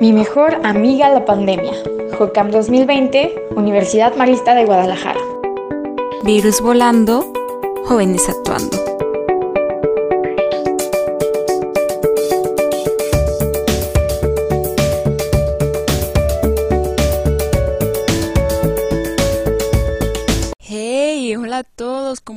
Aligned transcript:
Mi 0.00 0.12
mejor 0.12 0.60
amiga 0.64 1.08
la 1.10 1.24
pandemia. 1.24 1.72
JOCAM 2.18 2.50
2020, 2.50 3.48
Universidad 3.56 4.14
Marista 4.16 4.54
de 4.54 4.64
Guadalajara. 4.64 5.20
Virus 6.22 6.60
volando, 6.60 7.24
jóvenes 7.86 8.28
actuando. 8.28 8.95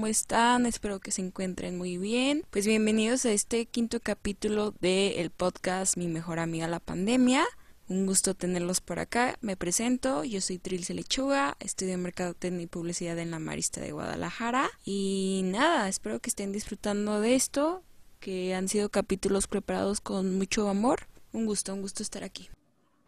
Están? 0.09 0.65
Espero 0.65 0.99
que 0.99 1.11
se 1.11 1.21
encuentren 1.21 1.77
muy 1.77 1.97
bien. 1.97 2.43
Pues 2.49 2.65
bienvenidos 2.65 3.25
a 3.25 3.31
este 3.31 3.65
quinto 3.67 3.99
capítulo 3.99 4.71
del 4.81 5.29
podcast 5.29 5.97
Mi 5.97 6.07
mejor 6.07 6.39
amiga 6.39 6.67
la 6.67 6.79
pandemia. 6.79 7.45
Un 7.87 8.05
gusto 8.05 8.33
tenerlos 8.33 8.81
por 8.81 8.99
acá. 8.99 9.35
Me 9.41 9.55
presento, 9.55 10.23
yo 10.23 10.41
soy 10.41 10.57
Trilce 10.57 10.93
Lechuga, 10.93 11.57
estudio 11.59 11.97
Mercadotecnia 11.97 12.63
y 12.63 12.67
Publicidad 12.67 13.19
en 13.19 13.31
la 13.31 13.39
Marista 13.39 13.81
de 13.81 13.91
Guadalajara. 13.91 14.69
Y 14.83 15.41
nada, 15.45 15.87
espero 15.87 16.19
que 16.19 16.29
estén 16.29 16.51
disfrutando 16.51 17.19
de 17.19 17.35
esto, 17.35 17.83
que 18.19 18.55
han 18.55 18.67
sido 18.67 18.89
capítulos 18.89 19.47
preparados 19.47 20.01
con 20.01 20.37
mucho 20.37 20.69
amor. 20.69 21.01
Un 21.33 21.45
gusto, 21.45 21.73
un 21.73 21.81
gusto 21.81 22.01
estar 22.01 22.23
aquí. 22.23 22.49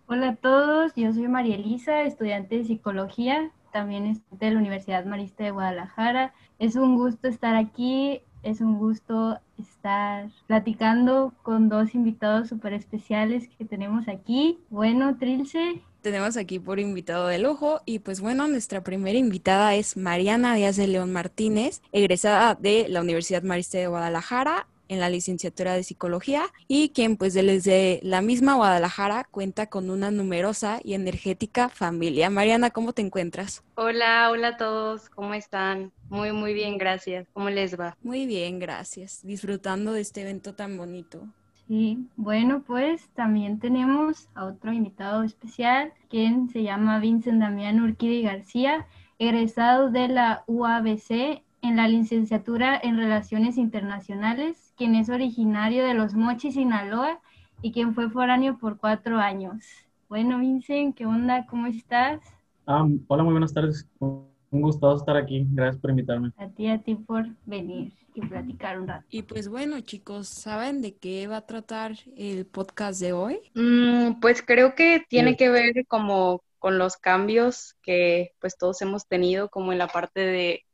Hola 0.05 0.30
a 0.30 0.36
todos, 0.36 0.94
yo 0.96 1.12
soy 1.13 1.27
María 1.27 1.55
Elisa, 1.55 2.04
estudiante 2.04 2.58
de 2.58 2.66
psicología, 2.66 3.52
también 3.72 4.06
estudiante 4.06 4.46
de 4.46 4.52
la 4.52 4.60
Universidad 4.60 5.06
Marista 5.06 5.44
de 5.44 5.52
Guadalajara. 5.52 6.34
Es 6.60 6.76
un 6.76 6.96
gusto 6.96 7.28
estar 7.28 7.56
aquí 7.56 8.22
es 8.44 8.62
un 8.62 8.78
gusto 8.80 9.40
estar 9.60 10.30
platicando 10.48 11.34
con 11.44 11.70
dos 11.70 11.94
invitados 11.94 12.50
súper 12.50 12.74
especiales 12.74 13.48
que 13.58 13.66
tenemos 13.66 14.08
aquí. 14.08 14.60
Bueno, 14.70 15.18
Trilce. 15.18 15.82
Tenemos 16.02 16.38
aquí 16.38 16.58
por 16.60 16.80
invitado 16.80 17.28
de 17.28 17.38
lujo 17.38 17.82
y 17.86 18.00
pues 18.00 18.22
bueno, 18.22 18.48
nuestra 18.48 18.84
primera 18.84 19.20
invitada 19.20 19.76
es 19.76 19.96
Mariana 19.96 20.56
Díaz 20.56 20.76
de 20.76 20.88
León 20.88 21.13
Martínez, 21.13 21.84
egresada 21.91 22.56
de 22.56 22.88
la 22.90 23.02
Universidad 23.02 23.44
Marista 23.44 23.78
de 23.78 23.88
Guadalajara 23.88 24.68
en 24.92 25.00
la 25.00 25.10
licenciatura 25.10 25.74
de 25.74 25.84
psicología 25.84 26.44
y 26.68 26.90
quien 26.90 27.16
pues 27.16 27.34
desde 27.34 28.02
la 28.04 28.22
misma 28.22 28.56
Guadalajara 28.56 29.26
cuenta 29.32 29.68
con 29.68 29.90
una 29.90 30.12
numerosa 30.12 30.82
y 30.84 30.96
energética 30.96 31.70
familia. 31.70 32.30
Mariana, 32.30 32.72
¿cómo 32.72 32.92
te 32.92 33.02
encuentras? 33.02 33.64
Hola, 33.76 34.30
hola 34.30 34.50
a 34.50 34.58
todos, 34.58 35.10
¿cómo 35.10 35.34
están? 35.34 35.94
Muy, 36.10 36.34
muy 36.34 36.54
bien, 36.54 36.78
gracias. 36.78 37.26
¿Cómo 37.32 37.50
les 37.50 37.80
va? 37.80 37.96
Muy 38.04 38.26
bien, 38.26 38.60
gracias. 38.60 39.22
Disfrutando 39.24 39.94
de 39.94 40.02
este 40.02 40.24
evento 40.24 40.56
tan 40.56 40.78
bonito. 40.78 41.26
Sí, 41.70 41.98
bueno, 42.18 42.62
pues 42.68 43.08
también 43.16 43.60
tenemos 43.60 44.28
a 44.36 44.44
otro 44.44 44.74
invitado 44.74 45.24
especial, 45.24 45.94
quien 46.10 46.50
se 46.50 46.64
llama 46.64 47.00
Vincent 47.00 47.40
Damián 47.40 47.80
Urquidi 47.80 48.24
García, 48.24 48.88
egresado 49.20 49.90
de 49.90 50.10
la 50.10 50.44
UABC 50.48 51.44
en 51.62 51.76
la 51.76 51.88
licenciatura 51.88 52.80
en 52.82 52.98
Relaciones 52.98 53.58
Internacionales, 53.58 54.71
quien 54.82 54.96
es 54.96 55.10
originario 55.10 55.85
de 55.85 55.93
Los 55.93 56.15
Mochis, 56.15 56.55
Sinaloa, 56.55 57.20
y 57.62 57.71
quien 57.71 57.93
fue 57.93 58.10
foráneo 58.10 58.57
por 58.57 58.79
cuatro 58.79 59.20
años. 59.20 59.63
Bueno, 60.10 60.40
Vincent, 60.40 60.98
¿qué 60.98 61.05
onda? 61.05 61.46
¿Cómo 61.46 61.68
estás? 61.68 62.20
Ah, 62.65 62.88
hola, 63.05 63.21
muy 63.21 63.34
buenas 63.34 63.54
tardes. 63.54 63.88
Un 63.99 64.25
gusto 64.50 64.96
estar 64.96 65.16
aquí. 65.18 65.46
Gracias 65.51 65.79
por 65.79 65.91
invitarme. 65.91 66.31
A 66.35 66.47
ti, 66.47 66.66
a 66.66 66.79
ti 66.79 66.96
por 66.96 67.28
venir 67.46 67.94
y 68.16 68.22
platicar 68.22 68.79
un 68.79 68.88
rato. 68.88 69.06
Y 69.12 69.22
pues 69.22 69.50
bueno, 69.50 69.79
chicos, 69.81 70.28
¿saben 70.28 70.81
de 70.81 70.95
qué 70.95 71.28
va 71.28 71.38
a 71.38 71.45
tratar 71.45 71.91
el 72.18 72.47
podcast 72.47 73.00
de 73.00 73.13
hoy? 73.13 73.38
Mm, 73.53 74.19
pues 74.19 74.41
creo 74.41 74.73
que 74.73 75.06
tiene 75.07 75.38
que 75.38 75.50
ver 75.50 75.85
como 75.88 76.41
con 76.57 76.79
los 76.79 76.97
cambios 76.97 77.75
que 77.84 78.31
pues 78.39 78.57
todos 78.57 78.81
hemos 78.81 79.06
tenido 79.06 79.50
como 79.50 79.73
en 79.73 79.77
la 79.77 79.89
parte 79.89 80.22
de 80.22 80.66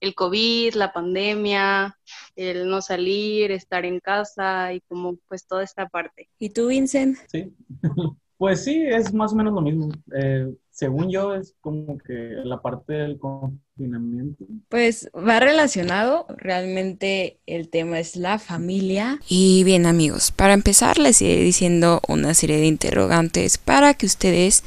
el 0.00 0.14
COVID, 0.14 0.74
la 0.74 0.92
pandemia, 0.92 1.98
el 2.34 2.68
no 2.68 2.82
salir, 2.82 3.50
estar 3.50 3.84
en 3.84 4.00
casa 4.00 4.72
y 4.72 4.80
como 4.82 5.16
pues 5.28 5.46
toda 5.46 5.62
esta 5.62 5.88
parte. 5.88 6.28
¿Y 6.38 6.50
tú, 6.50 6.68
Vincent? 6.68 7.18
Sí, 7.28 7.54
pues 8.38 8.64
sí, 8.64 8.84
es 8.86 9.12
más 9.14 9.32
o 9.32 9.36
menos 9.36 9.54
lo 9.54 9.60
mismo. 9.60 9.88
Eh, 10.14 10.52
según 10.70 11.10
yo, 11.10 11.34
es 11.34 11.54
como 11.62 11.96
que 11.96 12.12
la 12.44 12.60
parte 12.60 12.92
del 12.92 13.18
confinamiento. 13.18 14.44
Pues 14.68 15.10
va 15.16 15.40
relacionado, 15.40 16.26
realmente 16.36 17.38
el 17.46 17.70
tema 17.70 17.98
es 17.98 18.14
la 18.16 18.38
familia. 18.38 19.18
Y 19.26 19.64
bien 19.64 19.86
amigos, 19.86 20.32
para 20.32 20.52
empezar 20.52 20.98
les 20.98 21.22
iré 21.22 21.40
diciendo 21.42 22.02
una 22.08 22.34
serie 22.34 22.58
de 22.58 22.66
interrogantes 22.66 23.56
para 23.56 23.94
que 23.94 24.04
ustedes 24.04 24.64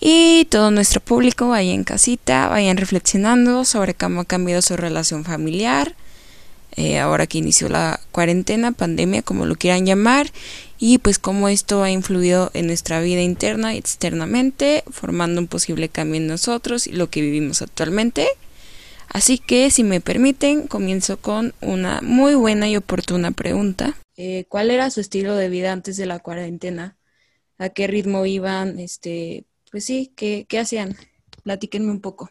y 0.00 0.46
todo 0.50 0.70
nuestro 0.70 1.00
público 1.00 1.48
vaya 1.48 1.72
en 1.72 1.84
casita, 1.84 2.48
vayan 2.48 2.76
reflexionando 2.76 3.64
sobre 3.64 3.94
cómo 3.94 4.20
ha 4.20 4.24
cambiado 4.26 4.60
su 4.60 4.76
relación 4.76 5.24
familiar, 5.24 5.94
eh, 6.76 6.98
ahora 6.98 7.26
que 7.26 7.38
inició 7.38 7.68
la 7.68 8.00
cuarentena, 8.12 8.72
pandemia, 8.72 9.22
como 9.22 9.46
lo 9.46 9.56
quieran 9.56 9.86
llamar, 9.86 10.30
y 10.78 10.98
pues 10.98 11.18
cómo 11.18 11.48
esto 11.48 11.82
ha 11.82 11.90
influido 11.90 12.50
en 12.54 12.66
nuestra 12.66 13.00
vida 13.00 13.22
interna 13.22 13.74
y 13.74 13.78
externamente, 13.78 14.84
formando 14.90 15.40
un 15.40 15.48
posible 15.48 15.88
cambio 15.88 16.20
en 16.20 16.26
nosotros 16.26 16.86
y 16.86 16.92
lo 16.92 17.10
que 17.10 17.20
vivimos 17.20 17.62
actualmente. 17.62 18.28
Así 19.08 19.38
que, 19.38 19.70
si 19.70 19.84
me 19.84 20.00
permiten, 20.00 20.68
comienzo 20.68 21.16
con 21.16 21.54
una 21.60 22.00
muy 22.02 22.34
buena 22.34 22.68
y 22.68 22.76
oportuna 22.76 23.30
pregunta. 23.32 23.96
Eh, 24.16 24.44
¿Cuál 24.48 24.70
era 24.70 24.90
su 24.90 25.00
estilo 25.00 25.34
de 25.34 25.48
vida 25.48 25.72
antes 25.72 25.96
de 25.96 26.06
la 26.06 26.18
cuarentena? 26.18 26.98
¿A 27.56 27.70
qué 27.70 27.86
ritmo 27.86 28.26
iban? 28.26 28.78
Este, 28.78 29.46
pues 29.70 29.84
sí, 29.84 30.12
¿qué, 30.14 30.46
qué 30.48 30.58
hacían? 30.58 30.96
Platíquenme 31.42 31.90
un 31.90 32.00
poco. 32.00 32.30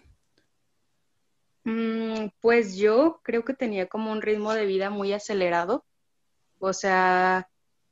Mm, 1.67 2.29
pues 2.39 2.77
yo 2.77 3.19
creo 3.23 3.43
que 3.43 3.53
tenía 3.53 3.87
como 3.87 4.11
un 4.13 4.21
ritmo 4.21 4.53
de 4.53 4.65
vida 4.65 4.89
muy 4.89 5.11
acelerado. 5.11 5.85
O 6.59 6.73
sea, 6.73 7.49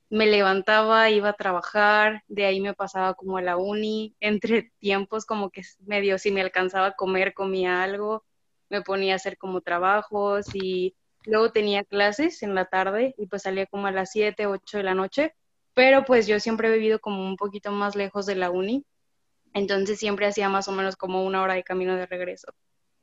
me 0.10 0.28
levantaba, 0.28 1.10
iba 1.12 1.30
a 1.30 1.34
trabajar, 1.34 2.24
de 2.28 2.46
ahí 2.46 2.62
me 2.62 2.74
pasaba 2.74 3.16
como 3.16 3.38
a 3.38 3.42
la 3.42 3.58
uni, 3.58 4.16
entre 4.22 4.72
tiempos 4.80 5.26
como 5.26 5.52
que 5.52 5.64
medio 5.82 6.18
si 6.20 6.32
me 6.32 6.42
alcanzaba 6.42 6.88
a 6.88 6.96
comer, 6.96 7.34
comía 7.34 7.84
algo, 7.84 8.26
me 8.70 8.82
ponía 8.82 9.14
a 9.14 9.18
hacer 9.18 9.38
como 9.38 9.62
trabajos 9.62 10.48
y 10.56 10.96
luego 11.26 11.52
tenía 11.52 11.84
clases 11.84 12.44
en 12.44 12.56
la 12.56 12.66
tarde 12.66 13.16
y 13.18 13.28
pues 13.28 13.44
salía 13.44 13.68
como 13.68 13.88
a 13.88 13.92
las 13.92 14.12
7, 14.12 14.48
8 14.48 14.78
de 14.78 14.84
la 14.84 14.96
noche, 14.96 15.36
pero 15.74 16.06
pues 16.06 16.28
yo 16.28 16.40
siempre 16.40 16.70
he 16.70 16.74
vivido 16.74 17.00
como 17.02 17.28
un 17.28 17.38
poquito 17.38 17.72
más 17.72 17.96
lejos 17.96 18.26
de 18.26 18.36
la 18.36 18.52
uni, 18.52 18.86
entonces 19.54 20.00
siempre 20.00 20.28
hacía 20.28 20.50
más 20.50 20.68
o 20.70 20.72
menos 20.74 20.96
como 20.98 21.26
una 21.26 21.44
hora 21.44 21.56
de 21.56 21.64
camino 21.64 21.96
de 21.96 22.06
regreso. 22.08 22.54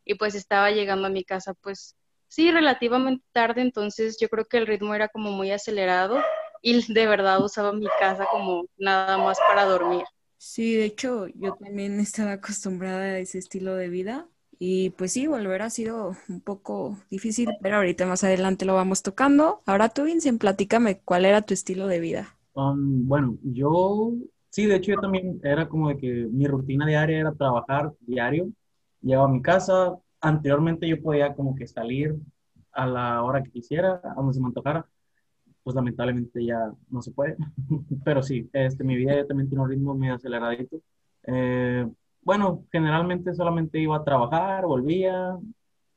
Y 0.05 0.15
pues 0.17 0.35
estaba 0.35 0.71
llegando 0.71 1.07
a 1.07 1.11
mi 1.11 1.25
casa 1.25 1.55
pues 1.55 1.97
sí, 2.29 2.51
relativamente 2.51 3.25
tarde, 3.33 3.63
entonces 3.63 4.19
yo 4.21 4.29
creo 4.29 4.47
que 4.47 4.59
el 4.59 4.67
ritmo 4.67 4.95
era 4.95 5.09
como 5.09 5.31
muy 5.33 5.51
acelerado 5.51 6.21
y 6.63 6.93
de 6.93 7.07
verdad 7.07 7.43
usaba 7.45 7.73
mi 7.73 7.87
casa 8.01 8.27
como 8.31 8.65
nada 8.79 9.19
más 9.19 9.39
para 9.41 9.65
dormir. 9.65 10.05
Sí, 10.39 10.75
de 10.75 10.85
hecho 10.85 11.29
yo 11.29 11.55
también 11.55 12.01
estaba 12.01 12.33
acostumbrada 12.33 13.01
a 13.03 13.19
ese 13.19 13.39
estilo 13.39 13.77
de 13.77 13.89
vida 13.89 14.29
y 14.59 14.91
pues 14.91 15.13
sí, 15.13 15.27
volver 15.27 15.63
ha 15.63 15.71
sido 15.71 16.17
un 16.29 16.41
poco 16.41 16.99
difícil, 17.11 17.49
pero 17.63 17.77
ahorita 17.77 18.07
más 18.07 18.25
adelante 18.25 18.65
lo 18.65 18.75
vamos 18.75 19.03
tocando. 19.03 19.63
Ahora 19.67 19.89
tú, 19.89 20.05
Vincent, 20.05 20.41
platícame 20.41 21.01
cuál 21.01 21.25
era 21.25 21.43
tu 21.43 21.55
estilo 21.55 21.87
de 21.87 22.01
vida. 22.01 22.37
Um, 22.55 23.07
bueno, 23.09 23.39
yo 23.43 24.13
Sí, 24.51 24.67
de 24.67 24.77
hecho 24.77 24.93
yo 24.93 25.01
también 25.01 25.41
era 25.43 25.67
como 25.69 25.89
de 25.89 25.97
que 25.97 26.07
mi 26.31 26.47
rutina 26.47 26.87
diaria 26.87 27.19
era 27.21 27.33
trabajar 27.33 27.91
diario, 28.01 28.51
llegaba 29.03 29.27
a 29.27 29.33
mi 29.33 29.43
casa, 29.43 29.97
anteriormente 30.21 30.89
yo 30.89 31.01
podía 31.03 31.35
como 31.35 31.55
que 31.55 31.67
salir 31.67 32.17
a 32.73 32.87
la 32.87 33.23
hora 33.23 33.43
que 33.43 33.51
quisiera, 33.51 34.01
a 34.03 34.15
donde 34.15 34.35
se 34.35 34.41
me 34.41 34.47
antojara, 34.47 34.87
pues 35.63 35.77
lamentablemente 35.77 36.45
ya 36.45 36.73
no 36.89 37.03
se 37.03 37.13
puede, 37.13 37.37
pero 38.05 38.23
sí, 38.23 38.49
este, 38.53 38.85
mi 38.85 38.97
vida 38.97 39.15
ya 39.15 39.27
también 39.27 39.49
tiene 39.49 39.63
un 39.63 39.71
ritmo 39.71 39.95
medio 39.95 40.15
aceleradito. 40.15 40.81
Eh, 41.25 41.87
bueno, 42.23 42.65
generalmente 42.73 43.35
solamente 43.35 43.79
iba 43.79 43.97
a 43.97 44.05
trabajar, 44.05 44.65
volvía 44.65 45.39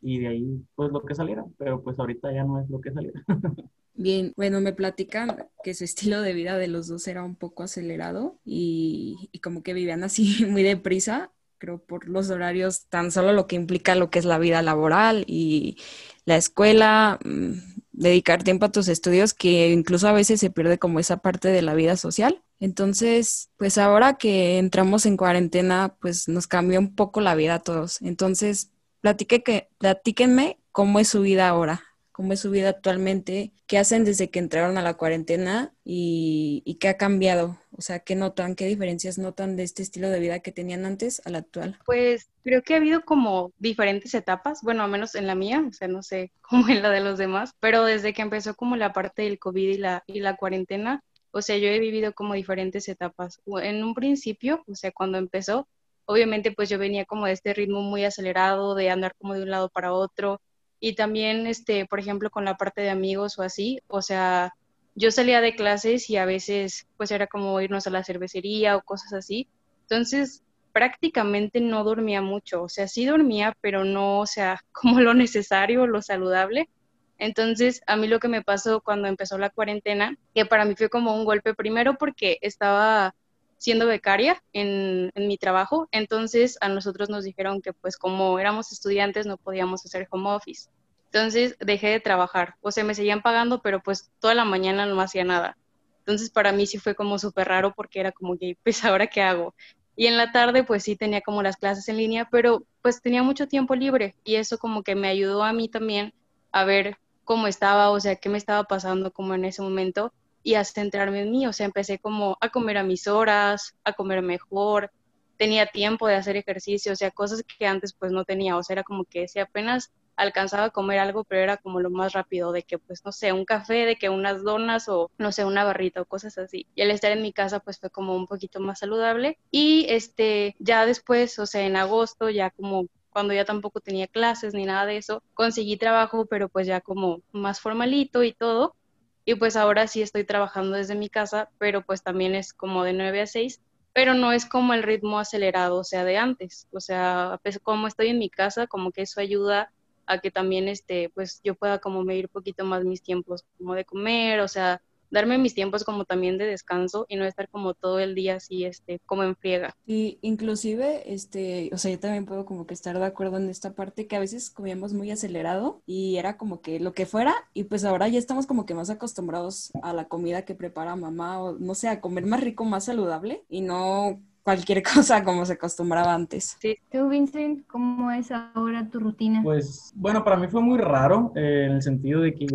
y 0.01 0.19
de 0.19 0.27
ahí 0.27 0.65
pues 0.75 0.91
lo 0.91 1.01
que 1.01 1.15
saliera, 1.15 1.45
pero 1.57 1.81
pues 1.81 1.97
ahorita 1.99 2.31
ya 2.31 2.43
no 2.43 2.59
es 2.59 2.69
lo 2.69 2.81
que 2.81 2.91
saliera. 2.91 3.23
Bien, 3.97 4.33
bueno, 4.35 4.59
me 4.59 4.73
platican 4.73 5.47
que 5.63 5.73
su 5.73 5.85
estilo 5.85 6.21
de 6.21 6.33
vida 6.33 6.57
de 6.57 6.67
los 6.67 6.87
dos 6.87 7.07
era 7.07 7.23
un 7.23 7.35
poco 7.35 7.63
acelerado 7.63 8.37
y, 8.43 9.29
como 9.41 9.63
que 9.63 9.73
vivían 9.73 10.03
así 10.03 10.45
muy 10.49 10.63
deprisa, 10.63 11.31
creo 11.57 11.79
por 11.79 12.07
los 12.07 12.29
horarios, 12.29 12.85
tan 12.87 13.11
solo 13.11 13.33
lo 13.33 13.47
que 13.47 13.55
implica 13.55 13.95
lo 13.95 14.09
que 14.09 14.19
es 14.19 14.25
la 14.25 14.37
vida 14.39 14.61
laboral 14.61 15.25
y 15.27 15.77
la 16.25 16.37
escuela, 16.37 17.19
mm, 17.23 17.53
dedicar 17.91 18.43
tiempo 18.43 18.65
a 18.65 18.71
tus 18.71 18.87
estudios, 18.87 19.33
que 19.33 19.71
incluso 19.71 20.07
a 20.07 20.11
veces 20.11 20.39
se 20.39 20.49
pierde 20.49 20.77
como 20.79 20.99
esa 20.99 21.17
parte 21.17 21.49
de 21.49 21.61
la 21.61 21.73
vida 21.75 21.97
social. 21.97 22.43
Entonces, 22.59 23.49
pues 23.57 23.77
ahora 23.77 24.15
que 24.15 24.57
entramos 24.57 25.05
en 25.05 25.17
cuarentena, 25.17 25.95
pues 26.01 26.27
nos 26.27 26.47
cambió 26.47 26.79
un 26.79 26.95
poco 26.95 27.21
la 27.21 27.35
vida 27.35 27.55
a 27.55 27.63
todos. 27.63 28.01
Entonces, 28.01 28.71
platique 29.01 29.43
que, 29.43 29.69
platíquenme 29.77 30.59
cómo 30.71 30.99
es 30.99 31.07
su 31.09 31.21
vida 31.21 31.47
ahora 31.47 31.83
cómo 32.15 32.31
es 32.31 32.39
su 32.39 32.49
vida 32.49 32.69
actualmente, 32.69 33.51
qué 33.67 33.77
hacen 33.77 34.05
desde 34.05 34.29
que 34.29 34.39
entraron 34.39 34.77
a 34.77 34.81
la 34.81 34.93
cuarentena 34.93 35.73
y, 35.83 36.63
y 36.63 36.75
qué 36.75 36.87
ha 36.87 36.95
cambiado. 36.95 37.57
O 37.71 37.81
sea, 37.81 37.99
¿qué 37.99 38.15
notan? 38.15 38.55
¿Qué 38.55 38.67
diferencias 38.67 39.17
notan 39.17 39.57
de 39.57 39.63
este 39.63 39.83
estilo 39.83 40.09
de 40.09 40.21
vida 40.21 40.39
que 40.39 40.53
tenían 40.53 40.85
antes 40.85 41.21
al 41.25 41.35
actual? 41.35 41.77
Pues 41.85 42.29
creo 42.41 42.61
que 42.61 42.73
ha 42.73 42.77
habido 42.77 43.03
como 43.03 43.51
diferentes 43.57 44.13
etapas, 44.13 44.61
bueno, 44.61 44.83
al 44.83 44.91
menos 44.91 45.13
en 45.15 45.27
la 45.27 45.35
mía, 45.35 45.61
o 45.67 45.73
sea, 45.73 45.89
no 45.89 46.03
sé 46.03 46.31
cómo 46.41 46.69
en 46.69 46.81
la 46.81 46.89
de 46.89 47.01
los 47.01 47.17
demás, 47.17 47.51
pero 47.59 47.83
desde 47.83 48.13
que 48.13 48.21
empezó 48.21 48.55
como 48.55 48.77
la 48.77 48.93
parte 48.93 49.23
del 49.23 49.37
COVID 49.37 49.69
y 49.71 49.77
la, 49.77 50.05
y 50.07 50.21
la 50.21 50.37
cuarentena, 50.37 51.03
o 51.31 51.41
sea, 51.41 51.57
yo 51.57 51.67
he 51.67 51.79
vivido 51.79 52.13
como 52.13 52.33
diferentes 52.33 52.87
etapas. 52.87 53.41
En 53.61 53.83
un 53.83 53.93
principio, 53.93 54.63
o 54.67 54.75
sea, 54.75 54.93
cuando 54.93 55.17
empezó, 55.17 55.67
obviamente 56.05 56.53
pues 56.53 56.69
yo 56.69 56.77
venía 56.77 57.03
como 57.03 57.25
de 57.25 57.33
este 57.33 57.53
ritmo 57.53 57.81
muy 57.81 58.05
acelerado, 58.05 58.73
de 58.73 58.89
andar 58.89 59.15
como 59.17 59.33
de 59.33 59.43
un 59.43 59.49
lado 59.49 59.67
para 59.67 59.91
otro, 59.91 60.39
y 60.79 60.95
también, 60.95 61.47
este, 61.47 61.85
por 61.85 61.99
ejemplo, 61.99 62.29
con 62.29 62.45
la 62.45 62.57
parte 62.57 62.81
de 62.81 62.89
amigos 62.89 63.37
o 63.39 63.43
así, 63.43 63.79
o 63.87 64.01
sea, 64.01 64.53
yo 64.95 65.11
salía 65.11 65.41
de 65.41 65.55
clases 65.55 66.09
y 66.09 66.17
a 66.17 66.25
veces 66.25 66.87
pues 66.97 67.11
era 67.11 67.27
como 67.27 67.59
irnos 67.61 67.85
a 67.87 67.89
la 67.89 68.03
cervecería 68.03 68.77
o 68.77 68.81
cosas 68.81 69.13
así. 69.13 69.47
Entonces, 69.81 70.43
prácticamente 70.71 71.61
no 71.61 71.83
dormía 71.83 72.21
mucho, 72.21 72.63
o 72.63 72.69
sea, 72.69 72.87
sí 72.87 73.05
dormía, 73.05 73.55
pero 73.61 73.85
no, 73.85 74.19
o 74.19 74.25
sea, 74.25 74.59
como 74.71 74.99
lo 75.01 75.13
necesario, 75.13 75.87
lo 75.87 76.01
saludable. 76.01 76.69
Entonces, 77.17 77.81
a 77.87 77.95
mí 77.95 78.07
lo 78.07 78.19
que 78.19 78.27
me 78.27 78.41
pasó 78.41 78.81
cuando 78.81 79.07
empezó 79.07 79.37
la 79.37 79.49
cuarentena, 79.49 80.17
que 80.33 80.45
para 80.45 80.65
mí 80.65 80.75
fue 80.75 80.89
como 80.89 81.15
un 81.15 81.23
golpe, 81.23 81.53
primero 81.53 81.97
porque 81.97 82.37
estaba 82.41 83.15
siendo 83.57 83.87
becaria 83.87 84.41
en, 84.53 85.11
mi 85.15 85.37
trabajo, 85.37 85.87
entonces 85.91 86.57
a 86.61 86.69
nosotros 86.69 87.09
nos 87.09 87.23
dijeron 87.23 87.61
que 87.61 87.73
pues 87.73 87.97
como 87.97 88.37
éramos 88.39 88.71
estudiantes 88.71 89.25
no 89.25 89.37
podíamos 89.37 89.85
hacer 89.85 90.07
home 90.09 90.29
office. 90.29 90.69
Entonces 91.05 91.55
dejé 91.59 91.87
de 91.87 91.99
trabajar, 91.99 92.55
o 92.61 92.71
sea, 92.71 92.83
me 92.83 92.95
seguían 92.95 93.21
pagando, 93.21 93.61
pero 93.61 93.81
pues 93.81 94.11
toda 94.19 94.35
la 94.35 94.45
mañana 94.45 94.85
no 94.85 94.99
hacía 94.99 95.23
nada. 95.23 95.57
Entonces 95.99 96.29
para 96.29 96.51
mí 96.51 96.67
sí 96.67 96.77
fue 96.77 96.93
como 96.93 97.17
súper 97.17 97.47
raro 97.47 97.73
porque 97.73 97.99
era 97.99 98.11
como 98.11 98.37
que, 98.37 98.57
pues 98.63 98.83
ahora 98.83 99.07
qué 99.07 99.21
hago. 99.21 99.55
Y 99.95 100.07
en 100.07 100.17
la 100.17 100.31
tarde 100.31 100.63
pues 100.63 100.83
sí 100.83 100.95
tenía 100.95 101.21
como 101.21 101.41
las 101.41 101.55
clases 101.55 101.87
en 101.87 101.97
línea, 101.97 102.27
pero 102.29 102.63
pues 102.81 103.01
tenía 103.01 103.23
mucho 103.23 103.47
tiempo 103.47 103.75
libre 103.75 104.15
y 104.23 104.35
eso 104.35 104.57
como 104.57 104.83
que 104.83 104.95
me 104.95 105.07
ayudó 105.07 105.43
a 105.43 105.53
mí 105.53 105.69
también 105.69 106.13
a 106.51 106.65
ver 106.65 106.97
cómo 107.23 107.47
estaba, 107.47 107.89
o 107.89 107.99
sea, 107.99 108.17
qué 108.17 108.29
me 108.29 108.37
estaba 108.37 108.65
pasando 108.65 109.11
como 109.11 109.33
en 109.33 109.45
ese 109.45 109.61
momento 109.61 110.13
y 110.45 110.53
a 110.53 110.63
centrarme 110.63 111.23
en 111.23 111.31
mí, 111.31 111.47
o 111.47 111.53
sea, 111.53 111.65
empecé 111.65 111.97
como 111.97 112.37
a 112.39 112.49
comer 112.49 112.77
a 112.77 112.83
mis 112.83 113.07
horas, 113.07 113.75
a 113.83 113.93
comer 113.93 114.21
mejor, 114.21 114.91
tenía 115.37 115.65
tiempo 115.65 116.07
de 116.07 116.15
hacer 116.15 116.37
ejercicio, 116.37 116.93
o 116.93 116.95
sea, 116.95 117.09
cosas 117.09 117.41
que 117.43 117.65
antes 117.65 117.93
pues 117.93 118.11
no 118.11 118.25
tenía, 118.25 118.55
o 118.55 118.61
sea, 118.61 118.75
era 118.75 118.83
como 118.83 119.05
que 119.05 119.27
si 119.27 119.39
apenas 119.39 119.91
alcanzaba 120.15 120.65
a 120.65 120.69
comer 120.69 120.99
algo, 120.99 121.23
pero 121.23 121.41
era 121.41 121.57
como 121.57 121.79
lo 121.79 121.89
más 121.89 122.13
rápido, 122.13 122.51
de 122.51 122.61
que 122.61 122.77
pues 122.77 123.03
no 123.03 123.11
sé, 123.11 123.33
un 123.33 123.43
café, 123.43 123.85
de 123.87 123.95
que 123.95 124.09
unas 124.09 124.43
donas 124.43 124.87
o 124.87 125.09
no 125.17 125.31
sé, 125.31 125.45
una 125.45 125.63
barrita 125.63 126.01
o 126.01 126.05
cosas 126.05 126.37
así. 126.37 126.67
Y 126.75 126.83
al 126.83 126.91
estar 126.91 127.11
en 127.11 127.23
mi 127.23 127.33
casa 127.33 127.59
pues 127.59 127.79
fue 127.79 127.89
como 127.89 128.15
un 128.15 128.27
poquito 128.27 128.59
más 128.59 128.79
saludable 128.79 129.39
y 129.49 129.87
este, 129.89 130.55
ya 130.59 130.85
después, 130.85 131.39
o 131.39 131.47
sea, 131.47 131.65
en 131.65 131.75
agosto, 131.75 132.29
ya 132.29 132.51
como 132.51 132.85
cuando 133.09 133.33
ya 133.33 133.45
tampoco 133.45 133.79
tenía 133.79 134.07
clases 134.07 134.53
ni 134.53 134.65
nada 134.65 134.85
de 134.85 134.97
eso, 134.97 135.23
conseguí 135.33 135.77
trabajo, 135.77 136.27
pero 136.27 136.49
pues 136.49 136.67
ya 136.67 136.81
como 136.81 137.21
más 137.31 137.59
formalito 137.59 138.23
y 138.23 138.31
todo. 138.31 138.75
Y 139.25 139.35
pues 139.35 139.55
ahora 139.55 139.87
sí 139.87 140.01
estoy 140.01 140.23
trabajando 140.23 140.77
desde 140.77 140.95
mi 140.95 141.09
casa, 141.09 141.49
pero 141.57 141.83
pues 141.83 142.03
también 142.03 142.35
es 142.35 142.53
como 142.53 142.83
de 142.83 142.93
9 142.93 143.21
a 143.21 143.27
6, 143.27 143.59
pero 143.91 144.13
no 144.13 144.31
es 144.31 144.45
como 144.45 144.73
el 144.73 144.83
ritmo 144.83 145.19
acelerado, 145.19 145.77
o 145.77 145.83
sea, 145.83 146.03
de 146.03 146.17
antes. 146.17 146.67
O 146.71 146.79
sea, 146.79 147.39
pues 147.43 147.59
como 147.59 147.87
estoy 147.87 148.09
en 148.09 148.19
mi 148.19 148.29
casa, 148.29 148.67
como 148.67 148.91
que 148.91 149.01
eso 149.01 149.19
ayuda 149.19 149.71
a 150.05 150.19
que 150.19 150.29
también 150.31 150.67
este, 150.67 151.09
pues 151.09 151.41
yo 151.43 151.55
pueda 151.55 151.79
como 151.79 152.03
medir 152.03 152.25
un 152.25 152.31
poquito 152.33 152.65
más 152.65 152.83
mis 152.83 153.01
tiempos 153.01 153.43
como 153.57 153.73
de 153.73 153.85
comer, 153.85 154.41
o 154.41 154.47
sea, 154.47 154.81
darme 155.09 155.37
mis 155.37 155.55
tiempos 155.55 155.83
como 155.83 156.05
también 156.05 156.37
de 156.37 156.45
descanso 156.45 157.05
y 157.09 157.15
no 157.15 157.25
estar 157.25 157.49
como 157.49 157.73
todo 157.73 157.99
el 157.99 158.15
día 158.15 158.35
así, 158.35 158.65
este, 158.65 158.99
como 159.05 159.23
en 159.23 159.35
friega. 159.35 159.75
Y 159.85 160.19
inclusive, 160.21 161.13
este, 161.13 161.69
o 161.73 161.77
sea, 161.77 161.91
yo 161.91 161.99
también 161.99 162.25
puedo 162.25 162.45
como 162.45 162.65
que 162.65 162.73
estar 162.73 162.97
de 162.97 163.05
acuerdo 163.05 163.37
en 163.37 163.49
esta 163.49 163.73
parte 163.73 164.07
que 164.07 164.15
a 164.15 164.19
veces 164.19 164.49
comíamos 164.49 164.93
muy 164.93 165.11
acelerado 165.11 165.81
y 165.85 166.17
era 166.17 166.37
como 166.37 166.61
que 166.61 166.79
lo 166.79 166.93
que 166.93 167.05
fuera 167.05 167.35
y 167.53 167.65
pues 167.65 167.85
ahora 167.85 168.07
ya 168.07 168.19
estamos 168.19 168.45
como 168.45 168.65
que 168.65 168.73
más 168.73 168.89
acostumbrados 168.89 169.71
a 169.81 169.93
la 169.93 170.05
comida 170.05 170.45
que 170.45 170.55
prepara 170.55 170.95
mamá 170.95 171.41
o 171.41 171.57
no 171.57 171.75
sé, 171.75 171.87
a 171.87 172.01
comer 172.01 172.25
más 172.25 172.41
rico, 172.41 172.65
más 172.65 172.85
saludable 172.85 173.43
y 173.49 173.61
no 173.61 174.19
cualquier 174.45 174.83
cosa 174.93 175.23
como 175.23 175.45
se 175.45 175.53
acostumbraba 175.53 176.13
antes. 176.13 176.57
Sí. 176.61 176.77
¿Tú, 176.91 177.09
Vincent, 177.09 177.65
cómo 177.67 178.11
es 178.11 178.31
ahora 178.31 178.87
tu 178.89 178.99
rutina? 178.99 179.41
Pues, 179.43 179.91
bueno, 179.95 180.23
para 180.23 180.37
mí 180.37 180.47
fue 180.47 180.61
muy 180.61 180.77
raro 180.77 181.33
eh, 181.35 181.65
en 181.67 181.73
el 181.73 181.81
sentido 181.81 182.21
de 182.21 182.33
que 182.33 182.45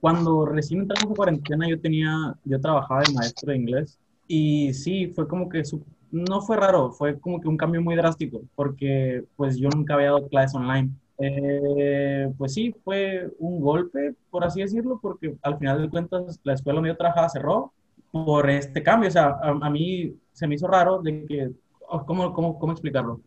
cuando 0.00 0.46
recién 0.46 0.80
entramos 0.80 1.12
a 1.12 1.14
cuarentena 1.14 1.68
yo 1.68 1.80
tenía, 1.80 2.34
yo 2.44 2.60
trabajaba 2.60 3.02
de 3.02 3.12
maestro 3.14 3.50
de 3.50 3.58
inglés 3.58 3.98
y 4.26 4.72
sí, 4.74 5.08
fue 5.08 5.26
como 5.26 5.48
que, 5.48 5.64
su, 5.64 5.82
no 6.10 6.40
fue 6.40 6.56
raro, 6.56 6.92
fue 6.92 7.18
como 7.18 7.40
que 7.40 7.48
un 7.48 7.56
cambio 7.56 7.82
muy 7.82 7.96
drástico 7.96 8.42
porque 8.54 9.24
pues 9.36 9.56
yo 9.56 9.68
nunca 9.70 9.94
había 9.94 10.06
dado 10.06 10.28
clases 10.28 10.54
online. 10.54 10.90
Eh, 11.20 12.32
pues 12.38 12.54
sí, 12.54 12.72
fue 12.84 13.28
un 13.38 13.60
golpe, 13.60 14.14
por 14.30 14.44
así 14.44 14.60
decirlo, 14.60 15.00
porque 15.02 15.34
al 15.42 15.58
final 15.58 15.82
de 15.82 15.90
cuentas 15.90 16.38
la 16.44 16.54
escuela 16.54 16.76
donde 16.76 16.90
yo 16.90 16.96
trabajaba 16.96 17.28
cerró 17.28 17.72
por 18.12 18.48
este 18.48 18.82
cambio. 18.82 19.08
O 19.08 19.12
sea, 19.12 19.36
a, 19.42 19.58
a 19.60 19.70
mí 19.70 20.14
se 20.32 20.46
me 20.46 20.54
hizo 20.54 20.68
raro 20.68 21.02
de 21.02 21.24
que, 21.26 21.50
oh, 21.88 22.04
¿cómo, 22.06 22.32
cómo, 22.32 22.58
¿cómo 22.58 22.72
explicarlo? 22.72 23.20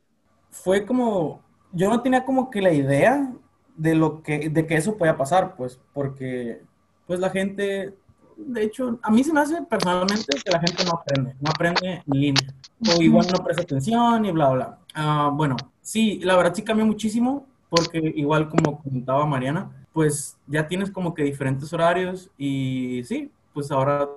Fue 0.50 0.86
como, 0.86 1.42
yo 1.74 1.90
no 1.90 2.02
tenía 2.02 2.24
como 2.24 2.50
que 2.50 2.62
la 2.62 2.72
idea 2.72 3.34
de 3.82 3.96
lo 3.96 4.22
que, 4.22 4.50
de 4.50 4.68
que 4.68 4.76
eso 4.76 4.96
podía 4.96 5.18
pasar, 5.18 5.56
pues, 5.56 5.80
porque, 5.92 6.62
pues 7.08 7.20
la 7.20 7.32
gente, 7.32 7.96
de 8.38 8.64
hecho, 8.64 9.00
a 9.02 9.10
mí 9.10 9.24
se 9.24 9.34
me 9.34 9.40
hace 9.40 9.60
personalmente 9.64 10.38
que 10.44 10.52
la 10.52 10.60
gente 10.60 10.84
no 10.86 10.92
aprende, 10.92 11.36
no 11.40 11.50
aprende 11.50 12.04
en 12.06 12.20
línea, 12.20 12.54
o 12.96 13.02
igual 13.02 13.26
no 13.34 13.44
presta 13.44 13.64
atención 13.64 14.24
y 14.26 14.32
bla, 14.32 14.50
bla. 14.50 14.78
Uh, 14.96 15.36
bueno, 15.36 15.56
sí, 15.82 16.20
la 16.20 16.36
verdad 16.36 16.54
sí 16.54 16.62
cambió 16.62 16.86
muchísimo, 16.86 17.48
porque 17.70 17.98
igual 18.16 18.50
como 18.50 18.84
comentaba 18.84 19.26
Mariana, 19.26 19.88
pues 19.94 20.38
ya 20.46 20.68
tienes 20.68 20.92
como 20.92 21.16
que 21.16 21.24
diferentes 21.24 21.74
horarios 21.74 22.30
y 22.38 23.02
sí, 23.06 23.32
pues 23.52 23.72
ahora 23.72 24.08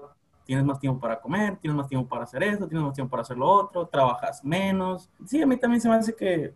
tienes 0.44 0.66
más 0.66 0.78
tiempo 0.78 1.00
para 1.00 1.18
comer, 1.18 1.56
tienes 1.56 1.74
más 1.74 1.88
tiempo 1.88 2.06
para 2.06 2.24
hacer 2.24 2.42
esto, 2.42 2.68
tienes 2.68 2.84
más 2.84 2.94
tiempo 2.94 3.12
para 3.12 3.22
hacer 3.22 3.38
lo 3.38 3.48
otro, 3.48 3.86
trabajas 3.86 4.44
menos. 4.44 5.08
Sí, 5.24 5.40
a 5.40 5.46
mí 5.46 5.56
también 5.56 5.80
se 5.80 5.88
me 5.88 5.94
hace 5.94 6.14
que, 6.14 6.52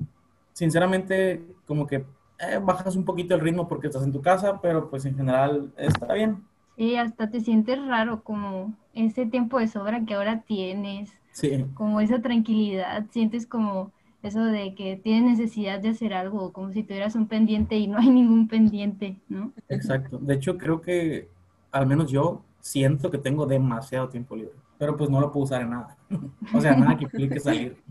sinceramente, 0.52 1.42
como 1.66 1.86
que 1.86 2.04
eh, 2.40 2.60
bajas 2.62 2.96
un 2.96 3.04
poquito 3.04 3.34
el 3.34 3.40
ritmo 3.40 3.66
porque 3.68 3.88
estás 3.88 4.02
en 4.04 4.12
tu 4.12 4.22
casa, 4.22 4.60
pero 4.60 4.88
pues 4.90 5.04
en 5.04 5.16
general 5.16 5.72
está 5.76 6.12
bien. 6.14 6.44
Sí, 6.76 6.94
hasta 6.96 7.28
te 7.30 7.40
sientes 7.40 7.84
raro 7.86 8.22
como 8.22 8.74
ese 8.94 9.26
tiempo 9.26 9.58
de 9.58 9.66
sobra 9.66 10.04
que 10.04 10.14
ahora 10.14 10.42
tienes. 10.42 11.10
Sí. 11.32 11.66
Como 11.74 12.00
esa 12.00 12.20
tranquilidad, 12.20 13.06
sientes 13.10 13.46
como 13.46 13.92
eso 14.22 14.44
de 14.44 14.74
que 14.74 14.96
tienes 14.96 15.38
necesidad 15.38 15.80
de 15.80 15.90
hacer 15.90 16.14
algo, 16.14 16.52
como 16.52 16.72
si 16.72 16.82
tuvieras 16.82 17.14
un 17.14 17.26
pendiente 17.26 17.76
y 17.76 17.86
no 17.86 17.98
hay 17.98 18.10
ningún 18.10 18.48
pendiente, 18.48 19.16
¿no? 19.28 19.52
Exacto. 19.68 20.18
De 20.18 20.34
hecho, 20.34 20.58
creo 20.58 20.80
que 20.80 21.28
al 21.70 21.86
menos 21.86 22.10
yo 22.10 22.42
siento 22.60 23.10
que 23.10 23.18
tengo 23.18 23.46
demasiado 23.46 24.08
tiempo 24.08 24.36
libre, 24.36 24.54
pero 24.78 24.96
pues 24.96 25.10
no 25.10 25.20
lo 25.20 25.32
puedo 25.32 25.44
usar 25.44 25.62
en 25.62 25.70
nada. 25.70 25.96
o 26.54 26.60
sea, 26.60 26.76
nada 26.76 26.96
que 26.96 27.04
implique 27.04 27.40
salir. 27.40 27.76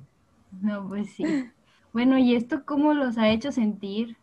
No, 0.61 0.87
pues 0.87 1.11
sí. 1.11 1.25
Bueno, 1.93 2.17
¿y 2.17 2.33
esto 2.33 2.63
cómo 2.65 2.93
los 2.93 3.17
ha 3.17 3.29
hecho 3.29 3.51
sentir? 3.51 4.17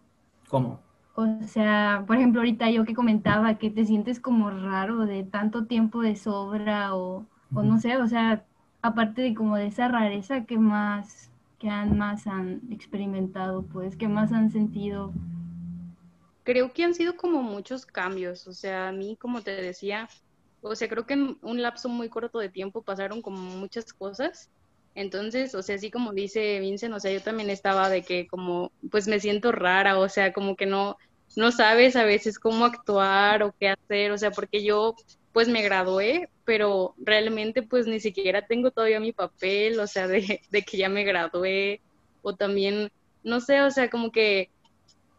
¿Cómo? 0.49 0.81
O 1.17 1.27
sea, 1.47 2.05
por 2.07 2.17
ejemplo, 2.17 2.41
ahorita 2.41 2.71
yo 2.71 2.85
que 2.85 2.95
comentaba 2.95 3.57
que 3.59 3.71
te 3.71 3.85
sientes 3.85 4.19
como 4.21 4.51
raro 4.51 5.07
de 5.07 5.23
tanto 5.23 5.67
tiempo 5.67 6.03
de 6.03 6.17
sobra 6.17 6.95
o, 6.97 7.27
o 7.53 7.63
no 7.63 7.79
sé, 7.79 7.97
o 7.99 8.09
sea, 8.09 8.45
aparte 8.83 9.23
de 9.23 9.35
como 9.35 9.57
de 9.57 9.67
esa 9.67 9.89
rareza, 9.89 10.45
¿qué 10.45 10.59
más, 10.59 11.31
que 11.59 11.69
han, 11.71 11.97
más 11.97 12.27
han 12.27 12.63
experimentado? 12.71 13.63
Pues, 13.63 13.97
¿qué 13.97 14.09
más 14.09 14.33
han 14.33 14.51
sentido? 14.51 15.13
Creo 16.43 16.73
que 16.73 16.85
han 16.85 16.95
sido 16.95 17.17
como 17.17 17.43
muchos 17.43 17.87
cambios, 17.87 18.47
o 18.49 18.53
sea, 18.53 18.89
a 18.89 18.93
mí, 18.93 19.17
como 19.17 19.41
te 19.41 19.53
decía, 19.53 20.09
o 20.63 20.75
sea, 20.75 20.89
creo 20.89 21.07
que 21.07 21.15
en 21.15 21.39
un 21.43 21.63
lapso 21.63 21.89
muy 21.89 22.09
corto 22.09 22.39
de 22.39 22.49
tiempo 22.49 22.83
pasaron 22.83 23.23
como 23.23 23.39
muchas 23.39 23.93
cosas. 23.93 24.51
Entonces, 24.95 25.55
o 25.55 25.63
sea, 25.63 25.77
así 25.77 25.91
como 25.91 26.13
dice 26.13 26.61
Vincent, 26.61 26.95
o 26.95 27.01
sea, 27.01 27.13
yo 27.13 27.21
también 27.21 27.51
estaba 27.51 27.89
de 27.89 28.03
que 28.03 28.27
como, 28.29 28.71
pues 28.91 29.09
me 29.09 29.21
siento 29.21 29.51
rara, 29.53 29.99
o 29.99 30.09
sea, 30.09 30.33
como 30.33 30.57
que 30.57 30.67
no, 30.67 30.97
no 31.37 31.51
sabes 31.51 31.97
a 31.97 32.05
veces 32.05 32.39
cómo 32.39 32.65
actuar 32.65 33.43
o 33.43 33.55
qué 33.59 33.71
hacer, 33.71 34.13
o 34.13 34.19
sea, 34.19 34.31
porque 34.31 34.63
yo 34.63 34.95
pues 35.33 35.49
me 35.49 35.63
gradué, 35.63 36.29
pero 36.45 36.95
realmente 36.99 37.63
pues 37.63 37.89
ni 37.89 37.99
siquiera 37.99 38.47
tengo 38.47 38.71
todavía 38.71 39.01
mi 39.01 39.13
papel, 39.13 39.81
o 39.81 39.87
sea, 39.89 40.07
de, 40.07 40.41
de 40.51 40.63
que 40.63 40.77
ya 40.77 40.89
me 40.89 41.03
gradué, 41.03 41.81
o 42.23 42.37
también, 42.37 42.93
no 43.25 43.41
sé, 43.41 43.63
o 43.63 43.71
sea, 43.71 43.91
como 43.91 44.13
que 44.13 44.51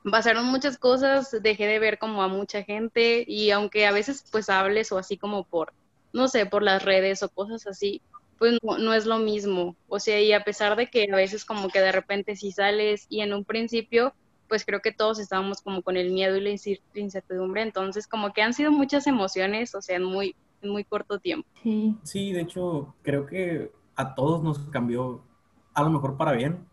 pasaron 0.10 0.46
muchas 0.46 0.78
cosas, 0.78 1.36
dejé 1.42 1.68
de 1.68 1.80
ver 1.80 1.98
como 2.00 2.24
a 2.24 2.28
mucha 2.28 2.64
gente 2.64 3.26
y 3.28 3.52
aunque 3.52 3.86
a 3.86 3.92
veces 3.92 4.26
pues 4.32 4.50
hables 4.50 4.92
o 4.92 4.98
así 4.98 5.18
como 5.18 5.44
por, 5.44 5.74
no 6.14 6.28
sé, 6.28 6.46
por 6.46 6.64
las 6.64 6.84
redes 6.84 7.24
o 7.24 7.30
cosas 7.30 7.68
así, 7.68 8.02
pues 8.38 8.60
no, 8.62 8.78
no, 8.78 8.94
es 8.94 9.06
lo 9.06 9.20
mismo. 9.20 9.76
O 9.88 10.00
sea, 10.00 10.22
y 10.22 10.34
a 10.34 10.44
pesar 10.44 10.76
de 10.76 10.88
que 10.88 11.08
a 11.12 11.16
veces 11.16 11.46
como 11.46 11.70
que 11.70 11.80
de 11.80 11.92
repente 11.92 12.36
si 12.36 12.52
sales 12.52 13.06
y 13.10 13.22
en 13.22 13.34
un 13.34 13.46
principio 13.46 14.14
pues 14.48 14.66
creo 14.66 14.82
que 14.82 14.92
todos 14.92 15.20
estábamos 15.20 15.62
como 15.62 15.82
con 15.82 15.98
el 15.98 16.12
miedo 16.12 16.38
y 16.38 16.42
la 16.42 16.56
incertidumbre, 16.94 17.62
entonces 17.62 18.08
como 18.08 18.34
que 18.34 18.42
han 18.42 18.54
sido 18.54 18.72
muchas 18.72 19.08
emociones, 19.08 19.74
o 19.76 19.82
sea, 19.82 19.98
en 19.98 20.04
muy, 20.04 20.36
en 20.62 20.70
muy 20.70 20.84
corto 20.84 21.20
tiempo. 21.20 21.48
Sí. 21.64 21.96
Sí, 22.04 22.32
de 22.32 22.42
hecho, 22.42 22.94
creo 23.02 23.26
que 23.26 23.72
a 23.96 24.16
todos 24.16 24.44
nos 24.44 24.60
cambió, 24.70 25.24
a 25.74 25.84
lo 25.84 25.90
mejor 25.90 26.18
para 26.18 26.34
bien. 26.34 26.66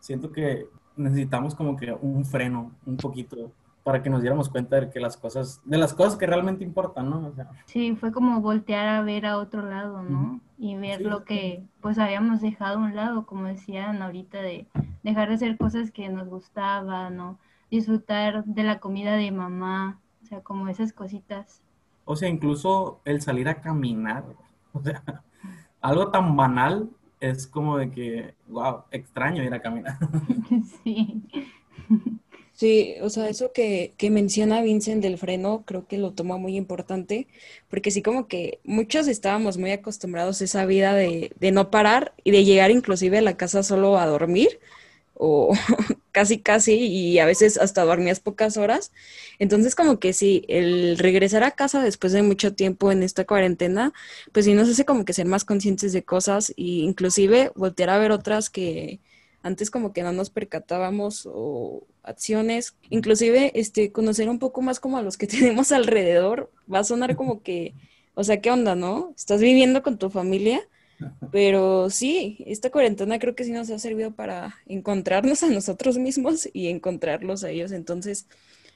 Siento 0.00 0.30
que 0.30 0.66
necesitamos 0.96 1.54
como 1.54 1.76
que 1.76 1.92
un 1.92 2.24
freno, 2.24 2.72
un 2.86 2.96
poquito, 2.96 3.52
para 3.82 4.02
que 4.02 4.10
nos 4.10 4.20
diéramos 4.20 4.48
cuenta 4.48 4.80
de 4.80 4.90
que 4.90 5.00
las 5.00 5.16
cosas, 5.16 5.60
de 5.64 5.78
las 5.78 5.94
cosas 5.94 6.16
que 6.16 6.26
realmente 6.26 6.64
importan, 6.64 7.08
¿no? 7.08 7.32
sí, 7.66 7.96
fue 7.96 8.12
como 8.12 8.40
voltear 8.40 8.88
a 8.88 9.02
ver 9.02 9.26
a 9.26 9.38
otro 9.38 9.62
lado, 9.62 10.02
¿no? 10.02 10.40
Y 10.58 10.76
ver 10.76 11.00
lo 11.00 11.24
que 11.24 11.64
pues 11.80 11.98
habíamos 11.98 12.40
dejado 12.40 12.78
a 12.78 12.82
un 12.82 12.94
lado, 12.94 13.24
como 13.24 13.44
decían 13.44 14.02
ahorita, 14.02 14.42
de 14.42 14.66
dejar 15.02 15.28
de 15.28 15.36
hacer 15.36 15.56
cosas 15.56 15.90
que 15.90 16.08
nos 16.08 16.28
gustaban, 16.28 17.16
¿no? 17.16 17.38
Disfrutar 17.70 18.44
de 18.44 18.62
la 18.62 18.78
comida 18.78 19.16
de 19.16 19.30
mamá, 19.30 20.00
o 20.22 20.26
sea, 20.26 20.40
como 20.40 20.68
esas 20.68 20.92
cositas. 20.92 21.62
O 22.04 22.16
sea, 22.16 22.28
incluso 22.28 23.00
el 23.04 23.20
salir 23.22 23.48
a 23.48 23.60
caminar, 23.60 24.24
o 24.72 24.82
sea, 24.82 25.02
algo 25.80 26.10
tan 26.10 26.36
banal 26.36 26.90
es 27.20 27.46
como 27.46 27.78
de 27.78 27.90
que, 27.90 28.34
wow, 28.48 28.84
extraño 28.90 29.42
ir 29.42 29.54
a 29.54 29.60
caminar. 29.60 29.98
Sí. 30.84 31.22
Sí, 32.58 32.96
o 33.02 33.08
sea, 33.08 33.28
eso 33.28 33.52
que, 33.52 33.94
que, 33.96 34.10
menciona 34.10 34.62
Vincent 34.62 35.00
del 35.00 35.16
freno, 35.16 35.62
creo 35.64 35.86
que 35.86 35.96
lo 35.96 36.12
toma 36.12 36.38
muy 36.38 36.56
importante, 36.56 37.28
porque 37.70 37.92
sí 37.92 38.02
como 38.02 38.26
que 38.26 38.58
muchos 38.64 39.06
estábamos 39.06 39.58
muy 39.58 39.70
acostumbrados 39.70 40.40
a 40.40 40.44
esa 40.44 40.66
vida 40.66 40.92
de, 40.92 41.30
de 41.38 41.52
no 41.52 41.70
parar 41.70 42.14
y 42.24 42.32
de 42.32 42.44
llegar 42.44 42.72
inclusive 42.72 43.18
a 43.18 43.22
la 43.22 43.36
casa 43.36 43.62
solo 43.62 43.96
a 43.96 44.06
dormir, 44.06 44.58
o 45.14 45.52
casi 46.12 46.40
casi, 46.40 46.74
y 46.74 47.20
a 47.20 47.26
veces 47.26 47.58
hasta 47.58 47.84
dormías 47.84 48.18
pocas 48.18 48.56
horas. 48.56 48.90
Entonces 49.38 49.76
como 49.76 50.00
que 50.00 50.12
sí, 50.12 50.44
el 50.48 50.98
regresar 50.98 51.44
a 51.44 51.52
casa 51.52 51.80
después 51.82 52.12
de 52.12 52.22
mucho 52.22 52.54
tiempo 52.54 52.90
en 52.90 53.04
esta 53.04 53.24
cuarentena, 53.24 53.92
pues 54.32 54.46
sí 54.46 54.54
nos 54.54 54.68
hace 54.68 54.84
como 54.84 55.04
que 55.04 55.12
ser 55.12 55.26
más 55.26 55.44
conscientes 55.44 55.92
de 55.92 56.02
cosas 56.04 56.50
e 56.50 56.54
inclusive 56.82 57.52
voltear 57.54 57.90
a 57.90 57.98
ver 57.98 58.10
otras 58.10 58.50
que 58.50 58.98
antes 59.42 59.70
como 59.70 59.92
que 59.92 60.02
no 60.02 60.12
nos 60.12 60.30
percatábamos 60.30 61.28
o 61.30 61.86
acciones, 62.02 62.74
inclusive 62.90 63.52
este 63.54 63.92
conocer 63.92 64.28
un 64.28 64.38
poco 64.38 64.62
más 64.62 64.80
como 64.80 64.98
a 64.98 65.02
los 65.02 65.16
que 65.16 65.26
tenemos 65.28 65.72
alrededor, 65.72 66.50
va 66.72 66.80
a 66.80 66.84
sonar 66.84 67.16
como 67.16 67.42
que, 67.42 67.74
o 68.14 68.24
sea, 68.24 68.40
¿qué 68.40 68.50
onda, 68.50 68.74
no? 68.74 69.12
Estás 69.16 69.40
viviendo 69.40 69.82
con 69.82 69.98
tu 69.98 70.10
familia, 70.10 70.60
pero 71.30 71.90
sí, 71.90 72.44
esta 72.46 72.70
cuarentena 72.70 73.18
creo 73.18 73.36
que 73.36 73.44
sí 73.44 73.52
nos 73.52 73.70
ha 73.70 73.78
servido 73.78 74.12
para 74.12 74.56
encontrarnos 74.66 75.42
a 75.44 75.48
nosotros 75.48 75.96
mismos 75.98 76.48
y 76.52 76.68
encontrarlos 76.68 77.44
a 77.44 77.50
ellos, 77.50 77.72
entonces 77.72 78.26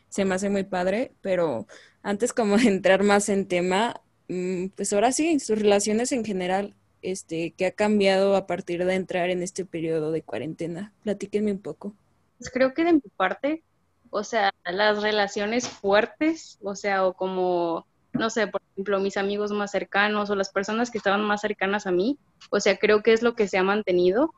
se 0.09 0.25
me 0.25 0.35
hace 0.35 0.51
muy 0.51 0.65
padre, 0.65 1.13
pero 1.21 1.67
antes 2.03 2.33
como 2.33 2.57
de 2.57 2.65
entrar 2.69 3.03
más 3.03 3.29
en 3.29 3.47
tema, 3.47 4.01
mm, 4.29 4.67
pues 4.77 4.93
ahora 4.93 5.11
sí, 5.13 5.41
sus 5.41 5.59
relaciones 5.59 6.13
en 6.13 6.25
general, 6.25 6.75
este, 7.03 7.53
¿qué 7.57 7.67
ha 7.67 7.73
cambiado 7.73 8.37
a 8.37 8.47
partir 8.47 8.85
de 8.85 8.95
entrar 8.95 9.31
en 9.31 9.43
este 9.43 9.65
periodo 9.65 10.13
de 10.13 10.23
cuarentena? 10.23 10.93
Platíquenme 11.03 11.53
un 11.53 11.61
poco. 11.61 11.95
Pues 12.39 12.51
creo 12.51 12.73
que 12.75 12.85
de 12.85 12.95
mi 12.95 13.03
parte, 13.17 13.63
o 14.11 14.25
sea, 14.25 14.53
las 14.65 15.03
relaciones 15.03 15.69
fuertes, 15.69 16.59
o 16.63 16.75
sea, 16.75 17.07
o 17.07 17.13
como, 17.13 17.87
no 18.13 18.31
sé, 18.31 18.47
por 18.47 18.63
ejemplo, 18.73 19.01
mis 19.01 19.17
amigos 19.17 19.53
más 19.53 19.71
cercanos 19.71 20.31
o 20.31 20.37
las 20.37 20.51
personas 20.51 20.91
que 20.91 20.99
estaban 20.99 21.23
más 21.25 21.41
cercanas 21.41 21.87
a 21.87 21.93
mí, 21.93 22.19
o 22.51 22.61
sea, 22.61 22.77
creo 22.77 23.03
que 23.03 23.13
es 23.13 23.23
lo 23.23 23.35
que 23.35 23.49
se 23.49 23.59
ha 23.59 23.63
mantenido. 23.63 24.33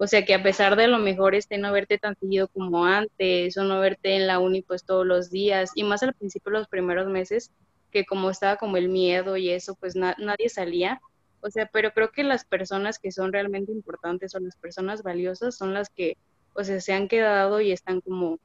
O 0.00 0.06
sea, 0.06 0.24
que 0.24 0.32
a 0.32 0.42
pesar 0.44 0.76
de 0.76 0.86
lo 0.86 0.98
mejor 0.98 1.34
este 1.34 1.58
no 1.58 1.72
verte 1.72 1.98
tan 1.98 2.16
seguido 2.20 2.46
como 2.46 2.84
antes, 2.84 3.56
o 3.56 3.64
no 3.64 3.80
verte 3.80 4.14
en 4.14 4.28
la 4.28 4.38
uni 4.38 4.62
pues 4.62 4.84
todos 4.84 5.04
los 5.04 5.28
días, 5.28 5.72
y 5.74 5.82
más 5.82 6.04
al 6.04 6.14
principio 6.14 6.52
los 6.52 6.68
primeros 6.68 7.08
meses, 7.08 7.50
que 7.90 8.06
como 8.06 8.30
estaba 8.30 8.56
como 8.56 8.76
el 8.76 8.88
miedo 8.88 9.36
y 9.36 9.50
eso, 9.50 9.74
pues 9.74 9.96
nadie 9.96 10.48
salía, 10.48 11.00
o 11.40 11.50
sea, 11.50 11.68
pero 11.72 11.92
creo 11.92 12.10
que 12.10 12.24
las 12.24 12.44
personas 12.44 12.98
que 12.98 13.12
son 13.12 13.32
realmente 13.32 13.72
importantes 13.72 14.34
o 14.34 14.40
las 14.40 14.56
personas 14.56 15.02
valiosas 15.02 15.56
son 15.56 15.74
las 15.74 15.90
que, 15.90 16.16
o 16.54 16.64
sea, 16.64 16.80
se 16.80 16.92
han 16.92 17.08
quedado 17.08 17.60
y 17.60 17.72
están 17.72 18.00
como 18.00 18.38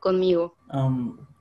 conmigo. 0.00 0.56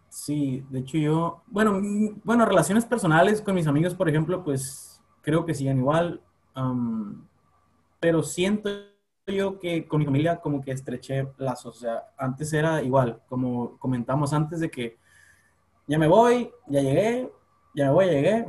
sí, 0.09 0.63
de 0.69 0.79
hecho 0.79 0.97
yo, 0.97 1.43
bueno, 1.47 1.81
bueno, 2.23 2.45
relaciones 2.45 2.85
personales 2.85 3.41
con 3.41 3.55
mis 3.55 3.67
amigos, 3.67 3.95
por 3.95 4.09
ejemplo, 4.09 4.43
pues 4.43 5.01
creo 5.21 5.45
que 5.45 5.53
siguen 5.53 5.79
igual, 5.79 6.21
pero 7.99 8.23
siento 8.23 8.69
yo 9.27 9.59
que 9.59 9.87
con 9.87 9.99
mi 9.99 10.05
familia 10.05 10.39
como 10.39 10.61
que 10.61 10.71
estreché 10.71 11.27
lazos, 11.37 11.77
o 11.77 11.79
sea, 11.79 12.03
antes 12.17 12.51
era 12.53 12.81
igual, 12.81 13.21
como 13.27 13.77
comentamos 13.77 14.33
antes 14.33 14.59
de 14.59 14.69
que 14.69 14.97
ya 15.87 15.97
me 15.97 16.07
voy, 16.07 16.51
ya 16.67 16.81
llegué, 16.81 17.31
ya 17.75 17.85
me 17.85 17.91
voy, 17.91 18.05
ya 18.07 18.11
llegué, 18.11 18.45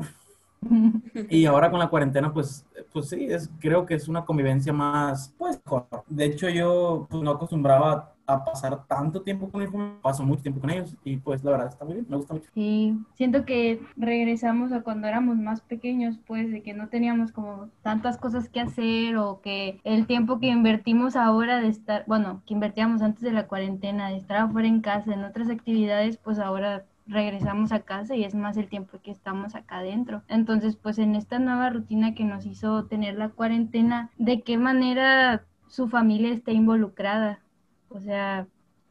y 1.28 1.44
ahora 1.46 1.70
con 1.70 1.80
la 1.80 1.88
cuarentena, 1.88 2.32
pues, 2.32 2.66
pues 2.92 3.08
sí, 3.08 3.26
es, 3.28 3.50
creo 3.58 3.86
que 3.86 3.94
es 3.94 4.08
una 4.08 4.24
convivencia 4.24 4.72
más, 4.72 5.34
pues, 5.38 5.60
De 6.08 6.24
hecho, 6.24 6.48
yo 6.48 7.06
pues, 7.10 7.22
no 7.22 7.30
acostumbraba 7.30 8.12
a 8.26 8.44
pasar 8.44 8.86
tanto 8.86 9.22
tiempo 9.22 9.50
con 9.50 9.62
ellos, 9.62 9.74
paso 10.00 10.22
mucho 10.24 10.42
tiempo 10.42 10.60
con 10.60 10.70
ellos 10.70 10.96
y 11.04 11.16
pues 11.16 11.42
la 11.42 11.50
verdad 11.52 11.68
está 11.68 11.84
muy 11.84 11.94
bien, 11.94 12.06
me 12.08 12.16
gusta 12.16 12.34
mucho. 12.34 12.48
Sí, 12.54 12.96
siento 13.14 13.44
que 13.44 13.80
regresamos 13.96 14.72
a 14.72 14.82
cuando 14.82 15.08
éramos 15.08 15.36
más 15.36 15.60
pequeños, 15.60 16.18
pues 16.26 16.50
de 16.50 16.62
que 16.62 16.72
no 16.72 16.88
teníamos 16.88 17.32
como 17.32 17.68
tantas 17.82 18.18
cosas 18.18 18.48
que 18.48 18.60
hacer 18.60 19.16
o 19.16 19.40
que 19.40 19.80
el 19.84 20.06
tiempo 20.06 20.38
que 20.38 20.48
invertimos 20.48 21.16
ahora 21.16 21.60
de 21.60 21.68
estar, 21.68 22.04
bueno, 22.06 22.42
que 22.46 22.54
invertíamos 22.54 23.02
antes 23.02 23.22
de 23.22 23.32
la 23.32 23.48
cuarentena, 23.48 24.08
de 24.08 24.16
estar 24.16 24.36
afuera 24.36 24.68
en 24.68 24.80
casa, 24.80 25.12
en 25.12 25.24
otras 25.24 25.50
actividades, 25.50 26.16
pues 26.16 26.38
ahora 26.38 26.84
regresamos 27.06 27.72
a 27.72 27.80
casa 27.80 28.14
y 28.16 28.24
es 28.24 28.34
más 28.34 28.56
el 28.56 28.68
tiempo 28.68 28.98
que 29.02 29.10
estamos 29.10 29.54
acá 29.54 29.78
adentro. 29.78 30.22
Entonces, 30.28 30.76
pues 30.76 30.98
en 30.98 31.14
esta 31.14 31.38
nueva 31.38 31.70
rutina 31.70 32.14
que 32.14 32.24
nos 32.24 32.46
hizo 32.46 32.84
tener 32.84 33.16
la 33.16 33.28
cuarentena, 33.28 34.10
¿de 34.18 34.42
qué 34.42 34.58
manera 34.58 35.44
su 35.68 35.88
familia 35.88 36.32
está 36.32 36.52
involucrada? 36.52 37.40
O 37.88 38.00
sea, 38.00 38.46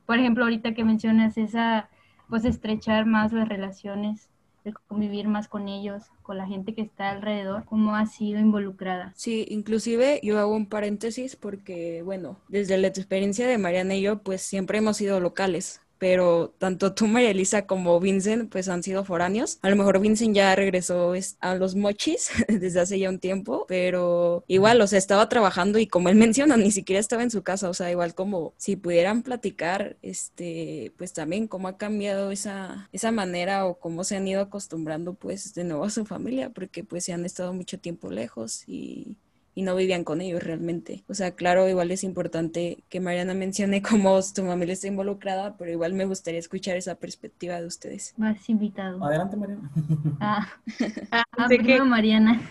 por 0.06 0.20
ejemplo, 0.20 0.44
ahorita 0.44 0.74
que 0.74 0.84
mencionas 0.84 1.38
esa, 1.38 1.90
pues 2.30 2.46
estrechar 2.46 3.06
más 3.06 3.32
las 3.32 3.48
relaciones, 3.48 4.30
el 4.64 4.76
convivir 4.88 5.28
más 5.28 5.48
con 5.48 5.68
ellos, 5.68 6.04
con 6.22 6.38
la 6.38 6.46
gente 6.46 6.76
que 6.76 6.82
está 6.82 7.10
alrededor, 7.10 7.66
cómo 7.66 7.96
ha 7.96 8.06
sido 8.06 8.40
involucrada. 8.40 9.12
Sí, 9.16 9.46
inclusive 9.50 10.20
yo 10.22 10.40
hago 10.40 10.56
un 10.56 10.68
paréntesis 10.68 11.36
porque, 11.36 12.04
bueno, 12.04 12.38
desde 12.48 12.78
la 12.78 12.88
experiencia 12.88 13.48
de 13.48 13.58
Mariana 13.58 13.96
y 13.96 14.02
yo, 14.02 14.22
pues 14.22 14.42
siempre 14.42 14.78
hemos 14.78 14.98
sido 14.98 15.20
locales 15.20 15.81
pero 16.02 16.52
tanto 16.58 16.96
tú, 16.96 17.06
María 17.06 17.30
Elisa, 17.30 17.68
como 17.68 18.00
Vincent, 18.00 18.52
pues 18.52 18.68
han 18.70 18.82
sido 18.82 19.06
foráneos. 19.06 19.60
A 19.62 19.70
lo 19.70 19.76
mejor 19.76 20.00
Vincent 20.00 20.36
ya 20.36 20.56
regresó 20.56 21.14
a 21.40 21.54
los 21.54 21.76
mochis 21.76 22.32
desde 22.48 22.80
hace 22.80 22.98
ya 22.98 23.08
un 23.08 23.20
tiempo, 23.20 23.66
pero 23.68 24.44
igual, 24.48 24.82
o 24.82 24.88
sea, 24.88 24.98
estaba 24.98 25.30
trabajando 25.30 25.78
y 25.78 25.86
como 25.86 26.10
él 26.10 26.16
menciona, 26.26 26.58
ni 26.58 26.72
siquiera 26.72 27.00
estaba 27.00 27.22
en 27.22 27.30
su 27.30 27.44
casa, 27.44 27.70
o 27.70 27.76
sea, 27.76 27.92
igual 27.92 28.16
como 28.16 28.56
si 28.58 28.78
pudieran 28.78 29.22
platicar, 29.22 29.98
este, 30.02 30.92
pues 30.98 31.14
también 31.14 31.48
cómo 31.48 31.68
ha 31.68 31.78
cambiado 31.78 32.32
esa, 32.32 32.90
esa 32.92 33.12
manera 33.12 33.68
o 33.68 33.78
cómo 33.78 34.04
se 34.04 34.16
han 34.16 34.28
ido 34.28 34.42
acostumbrando 34.42 35.14
pues 35.14 35.54
de 35.54 35.66
nuevo 35.66 35.84
a 35.84 35.92
su 35.92 36.08
familia, 36.08 36.50
porque 36.50 36.84
pues 36.84 37.06
se 37.06 37.14
han 37.14 37.26
estado 37.26 37.54
mucho 37.54 37.80
tiempo 37.80 38.10
lejos 38.10 38.64
y 38.68 39.18
y 39.54 39.64
no 39.64 39.76
vivían 39.76 40.04
con 40.04 40.22
ellos 40.22 40.42
realmente. 40.44 41.04
O 41.10 41.14
sea, 41.14 41.32
claro, 41.32 41.68
igual 41.68 41.92
es 41.92 42.04
importante 42.04 42.84
que 42.90 43.00
Mariana 43.00 43.34
mencione 43.34 43.82
cómo 43.82 44.20
tu 44.34 44.46
familia 44.46 44.74
está 44.74 44.88
involucrada, 44.88 45.56
pero 45.58 45.72
igual 45.72 45.94
me 45.94 46.06
gustaría 46.06 46.40
escuchar 46.40 46.78
esa 46.78 46.96
perspectiva 46.96 47.60
de 47.60 47.68
ustedes. 47.68 48.14
Más 48.18 48.50
invitado. 48.50 49.04
Adelante, 49.04 49.38
Mariana. 49.38 49.72
Ah, 50.20 50.48
ah, 51.12 51.24
ah 51.38 51.84
Mariana. 51.86 52.42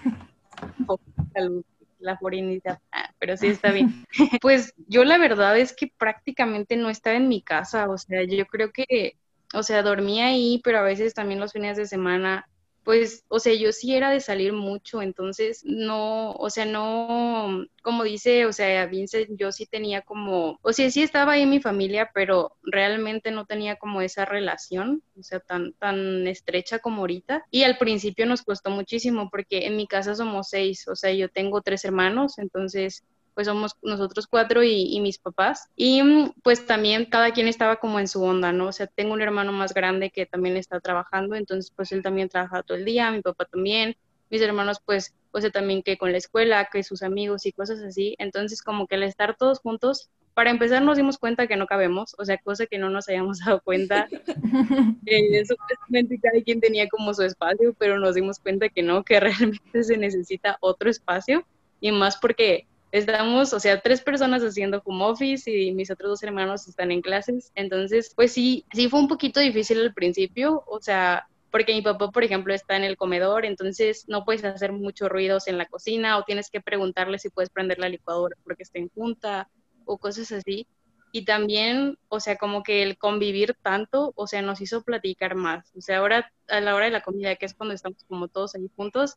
la 2.00 2.16
forinita, 2.18 2.80
ah, 2.92 3.10
pero 3.18 3.36
sí 3.36 3.46
está 3.46 3.70
bien. 3.70 4.04
Pues 4.40 4.74
yo 4.88 5.04
la 5.04 5.18
verdad 5.18 5.56
es 5.58 5.74
que 5.74 5.92
prácticamente 5.96 6.76
no 6.76 6.90
estaba 6.90 7.16
en 7.16 7.28
mi 7.28 7.42
casa, 7.42 7.88
o 7.88 7.96
sea, 7.96 8.24
yo 8.24 8.46
creo 8.46 8.72
que, 8.72 9.16
o 9.54 9.62
sea, 9.62 9.82
dormía 9.82 10.26
ahí, 10.26 10.60
pero 10.64 10.78
a 10.78 10.82
veces 10.82 11.14
también 11.14 11.40
los 11.40 11.52
fines 11.52 11.76
de 11.76 11.86
semana 11.86 12.46
pues, 12.90 13.24
o 13.28 13.38
sea, 13.38 13.54
yo 13.54 13.70
sí 13.70 13.94
era 13.94 14.10
de 14.10 14.18
salir 14.18 14.52
mucho, 14.52 15.00
entonces 15.00 15.62
no, 15.64 16.32
o 16.32 16.50
sea, 16.50 16.64
no, 16.64 17.64
como 17.84 18.02
dice, 18.02 18.46
o 18.46 18.52
sea, 18.52 18.84
Vincent, 18.86 19.28
yo 19.38 19.52
sí 19.52 19.64
tenía 19.64 20.02
como, 20.02 20.58
o 20.60 20.72
sea, 20.72 20.90
sí 20.90 21.00
estaba 21.00 21.34
ahí 21.34 21.46
mi 21.46 21.60
familia, 21.60 22.10
pero 22.12 22.56
realmente 22.64 23.30
no 23.30 23.46
tenía 23.46 23.76
como 23.76 24.02
esa 24.02 24.24
relación, 24.24 25.04
o 25.16 25.22
sea, 25.22 25.38
tan, 25.38 25.72
tan 25.74 26.26
estrecha 26.26 26.80
como 26.80 27.02
ahorita. 27.02 27.44
Y 27.52 27.62
al 27.62 27.78
principio 27.78 28.26
nos 28.26 28.42
costó 28.42 28.70
muchísimo 28.70 29.30
porque 29.30 29.66
en 29.66 29.76
mi 29.76 29.86
casa 29.86 30.16
somos 30.16 30.48
seis, 30.48 30.88
o 30.88 30.96
sea, 30.96 31.12
yo 31.12 31.28
tengo 31.28 31.62
tres 31.62 31.84
hermanos, 31.84 32.38
entonces 32.38 33.04
pues 33.34 33.46
somos 33.46 33.76
nosotros 33.82 34.26
cuatro 34.26 34.62
y, 34.62 34.98
mis 35.00 35.18
papás. 35.18 35.68
Y 35.76 36.02
mm, 36.02 36.32
pues 36.42 36.66
también 36.66 37.06
cada 37.06 37.32
quien 37.32 37.48
estaba 37.48 37.76
como 37.76 38.00
en 38.00 38.08
su 38.08 38.22
onda, 38.22 38.52
¿no? 38.52 38.68
O 38.68 38.72
sea, 38.72 38.86
tengo 38.86 39.12
un 39.12 39.22
hermano 39.22 39.52
más 39.52 39.74
grande 39.74 40.10
que 40.10 40.26
también 40.26 40.56
está 40.56 40.80
trabajando, 40.80 41.34
entonces 41.34 41.72
pues 41.74 41.92
él 41.92 42.02
también 42.02 42.28
trabaja 42.28 42.62
todo 42.62 42.76
el 42.76 42.84
día, 42.84 43.10
mi 43.10 43.22
papá 43.22 43.44
también, 43.44 43.96
mis 44.30 44.42
hermanos 44.42 44.80
pues, 44.84 45.14
o 45.32 45.40
sea, 45.40 45.50
también 45.50 45.82
que 45.82 45.98
con 45.98 46.12
la 46.12 46.18
escuela, 46.18 46.68
que 46.72 46.82
sus 46.82 47.02
amigos 47.02 47.46
y 47.46 47.52
cosas 47.52 47.80
así. 47.80 48.14
Entonces 48.18 48.62
como 48.62 48.86
que 48.86 48.96
al 48.96 49.02
estar 49.02 49.36
todos 49.36 49.60
juntos, 49.60 50.10
para 50.34 50.50
empezar 50.50 50.82
nos 50.82 50.96
dimos 50.96 51.18
cuenta 51.18 51.46
que 51.46 51.56
no 51.56 51.66
cabemos, 51.66 52.14
o 52.18 52.24
sea, 52.24 52.38
cosa 52.38 52.66
que 52.66 52.78
no 52.78 52.88
nos 52.88 53.08
habíamos 53.08 53.40
dado 53.44 53.60
cuenta. 53.60 54.08
eh, 55.06 55.44
supuestamente 55.44 56.18
cada 56.20 56.42
quien 56.42 56.60
tenía 56.60 56.88
como 56.88 57.12
su 57.14 57.22
espacio, 57.22 57.74
pero 57.78 57.98
nos 57.98 58.14
dimos 58.14 58.38
cuenta 58.38 58.68
que 58.68 58.82
no, 58.82 59.04
que 59.04 59.20
realmente 59.20 59.84
se 59.84 59.96
necesita 59.96 60.56
otro 60.60 60.90
espacio 60.90 61.44
y 61.80 61.92
más 61.92 62.16
porque 62.16 62.66
estamos, 62.92 63.52
o 63.52 63.60
sea, 63.60 63.80
tres 63.80 64.00
personas 64.00 64.42
haciendo 64.42 64.82
home 64.84 65.04
office 65.04 65.50
y 65.50 65.72
mis 65.72 65.90
otros 65.90 66.10
dos 66.10 66.22
hermanos 66.22 66.66
están 66.66 66.90
en 66.90 67.02
clases. 67.02 67.52
Entonces, 67.54 68.12
pues 68.14 68.32
sí, 68.32 68.64
sí 68.72 68.88
fue 68.88 69.00
un 69.00 69.08
poquito 69.08 69.40
difícil 69.40 69.80
al 69.80 69.94
principio, 69.94 70.64
o 70.66 70.80
sea, 70.80 71.26
porque 71.50 71.74
mi 71.74 71.82
papá, 71.82 72.10
por 72.10 72.24
ejemplo, 72.24 72.54
está 72.54 72.76
en 72.76 72.84
el 72.84 72.96
comedor, 72.96 73.44
entonces 73.44 74.04
no 74.08 74.24
puedes 74.24 74.44
hacer 74.44 74.72
muchos 74.72 75.08
ruidos 75.08 75.48
en 75.48 75.58
la 75.58 75.66
cocina 75.66 76.16
o 76.16 76.24
tienes 76.24 76.50
que 76.50 76.60
preguntarle 76.60 77.18
si 77.18 77.28
puedes 77.28 77.50
prender 77.50 77.78
la 77.78 77.88
licuadora 77.88 78.36
porque 78.44 78.62
está 78.62 78.78
en 78.78 78.88
junta 78.88 79.48
o 79.84 79.98
cosas 79.98 80.30
así. 80.32 80.66
Y 81.12 81.24
también, 81.24 81.98
o 82.08 82.20
sea, 82.20 82.36
como 82.36 82.62
que 82.62 82.84
el 82.84 82.96
convivir 82.96 83.56
tanto, 83.62 84.12
o 84.14 84.28
sea, 84.28 84.42
nos 84.42 84.60
hizo 84.60 84.82
platicar 84.82 85.34
más. 85.34 85.72
O 85.76 85.80
sea, 85.80 85.98
ahora 85.98 86.32
a 86.48 86.60
la 86.60 86.76
hora 86.76 86.84
de 86.84 86.92
la 86.92 87.02
comida, 87.02 87.34
que 87.34 87.46
es 87.46 87.54
cuando 87.54 87.74
estamos 87.74 88.04
como 88.04 88.28
todos 88.28 88.54
ahí 88.54 88.70
juntos, 88.76 89.16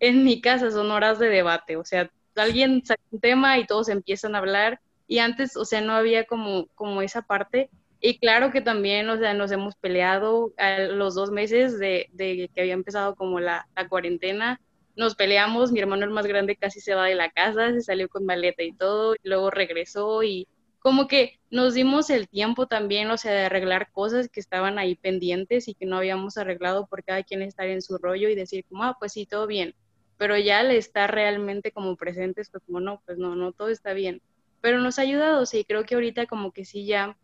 en 0.00 0.22
mi 0.24 0.42
casa 0.42 0.70
son 0.70 0.90
horas 0.90 1.18
de 1.18 1.28
debate, 1.28 1.76
o 1.76 1.84
sea, 1.84 2.10
alguien 2.42 2.84
saca 2.84 3.02
un 3.10 3.20
tema 3.20 3.58
y 3.58 3.66
todos 3.66 3.88
empiezan 3.88 4.34
a 4.34 4.38
hablar 4.38 4.80
y 5.10 5.18
antes, 5.18 5.56
o 5.56 5.64
sea, 5.64 5.80
no 5.80 5.92
había 5.94 6.24
como, 6.24 6.68
como 6.76 7.02
esa 7.02 7.22
parte. 7.22 7.68
Y 8.00 8.18
claro 8.18 8.52
que 8.52 8.60
también, 8.60 9.10
o 9.10 9.18
sea, 9.18 9.34
nos 9.34 9.50
hemos 9.50 9.74
peleado 9.74 10.52
a 10.56 10.78
los 10.78 11.16
dos 11.16 11.32
meses 11.32 11.80
de, 11.80 12.08
que 12.16 12.60
había 12.60 12.74
empezado 12.74 13.16
como 13.16 13.40
la, 13.40 13.66
la, 13.74 13.88
cuarentena. 13.88 14.60
Nos 14.94 15.16
peleamos, 15.16 15.72
mi 15.72 15.80
hermano 15.80 16.04
el 16.04 16.12
más 16.12 16.26
grande 16.26 16.54
casi 16.54 16.80
se 16.80 16.94
va 16.94 17.06
de 17.06 17.16
la 17.16 17.28
casa, 17.28 17.72
se 17.72 17.80
salió 17.80 18.08
con 18.08 18.24
maleta 18.24 18.62
y 18.62 18.72
todo, 18.72 19.16
y 19.16 19.28
luego 19.28 19.50
regresó 19.50 20.22
y 20.22 20.46
como 20.78 21.08
que 21.08 21.40
nos 21.50 21.74
dimos 21.74 22.08
el 22.08 22.28
tiempo 22.28 22.68
también, 22.68 23.10
o 23.10 23.16
sea, 23.18 23.32
de 23.32 23.46
arreglar 23.46 23.90
cosas 23.90 24.28
que 24.28 24.38
estaban 24.38 24.78
ahí 24.78 24.94
pendientes 24.94 25.66
y 25.66 25.74
que 25.74 25.86
no 25.86 25.96
habíamos 25.96 26.38
arreglado 26.38 26.86
por 26.86 27.02
cada 27.02 27.24
quien 27.24 27.42
estar 27.42 27.66
en 27.66 27.82
su 27.82 27.98
rollo 27.98 28.28
y 28.28 28.36
decir 28.36 28.64
como, 28.68 28.84
ah, 28.84 28.96
pues 28.98 29.12
sí, 29.14 29.26
todo 29.26 29.48
bien 29.48 29.74
pero 30.20 30.36
ya 30.36 30.62
le 30.62 30.76
está 30.76 31.06
realmente 31.06 31.72
como 31.72 31.96
presentes, 31.96 32.50
pues 32.50 32.62
como 32.66 32.78
no, 32.78 33.00
pues 33.06 33.16
no, 33.16 33.34
no, 33.36 33.52
todo 33.52 33.70
está 33.70 33.94
bien. 33.94 34.20
Pero 34.60 34.78
nos 34.78 34.98
ha 34.98 35.02
ayudado, 35.02 35.46
sí, 35.46 35.64
creo 35.64 35.84
que 35.84 35.94
ahorita 35.94 36.26
como 36.26 36.52
que 36.52 36.66
sí 36.66 36.84
ya 36.84 37.16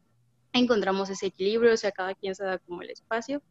encontramos 0.54 1.10
ese 1.10 1.26
equilibrio, 1.26 1.74
o 1.74 1.76
sea, 1.76 1.92
cada 1.92 2.14
quien 2.14 2.34
se 2.34 2.44
da 2.44 2.56
como 2.56 2.80
el 2.80 2.88
espacio 2.88 3.42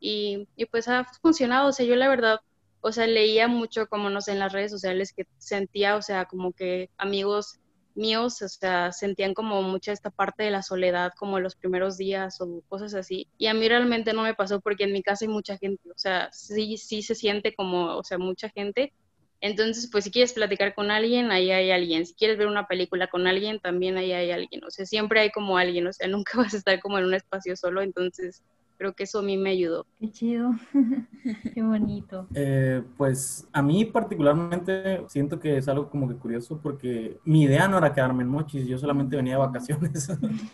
y, 0.00 0.48
y 0.56 0.64
pues 0.66 0.88
ha 0.88 1.04
funcionado, 1.22 1.68
o 1.68 1.72
sea, 1.72 1.86
yo 1.86 1.94
la 1.94 2.08
verdad, 2.08 2.40
o 2.80 2.90
sea, 2.90 3.06
leía 3.06 3.46
mucho 3.46 3.86
como, 3.86 4.10
no 4.10 4.20
sé, 4.20 4.32
en 4.32 4.40
las 4.40 4.52
redes 4.52 4.72
sociales 4.72 5.12
que 5.12 5.24
sentía, 5.38 5.94
o 5.94 6.02
sea, 6.02 6.24
como 6.24 6.50
que 6.52 6.90
amigos 6.98 7.59
míos, 7.94 8.40
o 8.42 8.48
sea, 8.48 8.92
sentían 8.92 9.34
como 9.34 9.62
mucha 9.62 9.92
esta 9.92 10.10
parte 10.10 10.42
de 10.42 10.50
la 10.50 10.62
soledad, 10.62 11.12
como 11.18 11.40
los 11.40 11.56
primeros 11.56 11.96
días 11.96 12.40
o 12.40 12.62
cosas 12.68 12.94
así. 12.94 13.28
Y 13.38 13.46
a 13.46 13.54
mí 13.54 13.68
realmente 13.68 14.12
no 14.12 14.22
me 14.22 14.34
pasó 14.34 14.60
porque 14.60 14.84
en 14.84 14.92
mi 14.92 15.02
casa 15.02 15.24
hay 15.24 15.30
mucha 15.30 15.58
gente, 15.58 15.82
o 15.90 15.98
sea, 15.98 16.30
sí, 16.32 16.76
sí 16.76 17.02
se 17.02 17.14
siente 17.14 17.54
como, 17.54 17.96
o 17.96 18.04
sea, 18.04 18.18
mucha 18.18 18.48
gente. 18.50 18.92
Entonces, 19.40 19.88
pues 19.90 20.04
si 20.04 20.10
quieres 20.10 20.34
platicar 20.34 20.74
con 20.74 20.90
alguien, 20.90 21.30
ahí 21.30 21.50
hay 21.50 21.70
alguien. 21.70 22.04
Si 22.04 22.14
quieres 22.14 22.36
ver 22.36 22.46
una 22.46 22.66
película 22.66 23.08
con 23.08 23.26
alguien, 23.26 23.58
también 23.58 23.96
ahí 23.96 24.12
hay 24.12 24.30
alguien. 24.30 24.62
O 24.64 24.70
sea, 24.70 24.84
siempre 24.84 25.20
hay 25.20 25.30
como 25.30 25.56
alguien, 25.56 25.86
o 25.86 25.92
sea, 25.92 26.08
nunca 26.08 26.38
vas 26.38 26.54
a 26.54 26.58
estar 26.58 26.80
como 26.80 26.98
en 26.98 27.06
un 27.06 27.14
espacio 27.14 27.56
solo. 27.56 27.82
Entonces, 27.82 28.42
creo 28.80 28.94
que 28.94 29.02
eso 29.02 29.18
a 29.18 29.22
mí 29.22 29.36
me 29.36 29.50
ayudó. 29.50 29.84
Qué 29.98 30.10
chido, 30.10 30.52
qué 31.54 31.62
bonito. 31.62 32.26
Eh, 32.32 32.82
pues 32.96 33.46
a 33.52 33.60
mí 33.60 33.84
particularmente 33.84 35.04
siento 35.06 35.38
que 35.38 35.58
es 35.58 35.68
algo 35.68 35.90
como 35.90 36.08
que 36.08 36.14
curioso 36.14 36.58
porque 36.62 37.20
mi 37.26 37.42
idea 37.42 37.68
no 37.68 37.76
era 37.76 37.92
quedarme 37.92 38.22
en 38.22 38.30
Mochis, 38.30 38.66
yo 38.66 38.78
solamente 38.78 39.16
venía 39.16 39.34
de 39.34 39.40
vacaciones. 39.40 40.08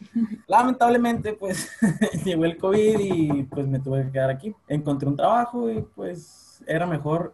Lamentablemente 0.48 1.34
pues 1.34 1.70
llegó 2.24 2.44
el 2.46 2.56
COVID 2.56 2.98
y 2.98 3.42
pues 3.44 3.68
me 3.68 3.78
tuve 3.78 4.06
que 4.06 4.10
quedar 4.10 4.30
aquí. 4.30 4.52
Encontré 4.66 5.08
un 5.08 5.14
trabajo 5.14 5.70
y 5.70 5.82
pues 5.94 6.64
era 6.66 6.84
mejor 6.84 7.32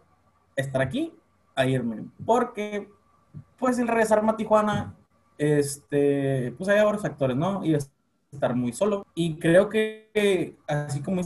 estar 0.55 0.79
aquí 0.79 1.11
a 1.55 1.65
irme 1.65 2.05
porque 2.23 2.87
pues 3.57 3.79
el 3.79 3.87
regresarme 3.87 4.29
a 4.29 4.35
Tijuana 4.35 4.95
este, 5.39 6.53
pues 6.55 6.69
hay 6.69 6.83
varios 6.85 7.01
factores, 7.01 7.35
¿no? 7.35 7.65
Y 7.65 7.73
estar 8.33 8.55
muy 8.55 8.73
solo. 8.73 9.05
Y 9.15 9.37
creo 9.37 9.69
que, 9.69 10.57
así 10.67 11.01
como 11.01 11.21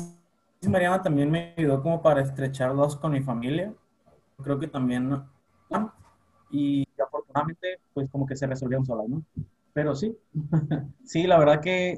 Mariana, 0.68 1.02
también 1.02 1.32
me 1.32 1.54
ayudó 1.58 1.82
como 1.82 2.02
para 2.02 2.22
estrechar 2.22 2.76
dos 2.76 2.96
con 2.96 3.12
mi 3.12 3.22
familia. 3.22 3.74
Creo 4.44 4.60
que 4.60 4.68
también, 4.68 5.22
y 6.52 6.88
afortunadamente, 7.02 7.80
pues 7.94 8.10
como 8.10 8.26
que 8.26 8.36
se 8.36 8.48
resolvieron 8.48 8.86
solas, 8.86 9.08
¿no? 9.10 9.24
Pero 9.74 9.96
sí, 9.96 10.18
sí, 11.04 11.28
la 11.28 11.38
verdad 11.38 11.62
que 11.62 11.98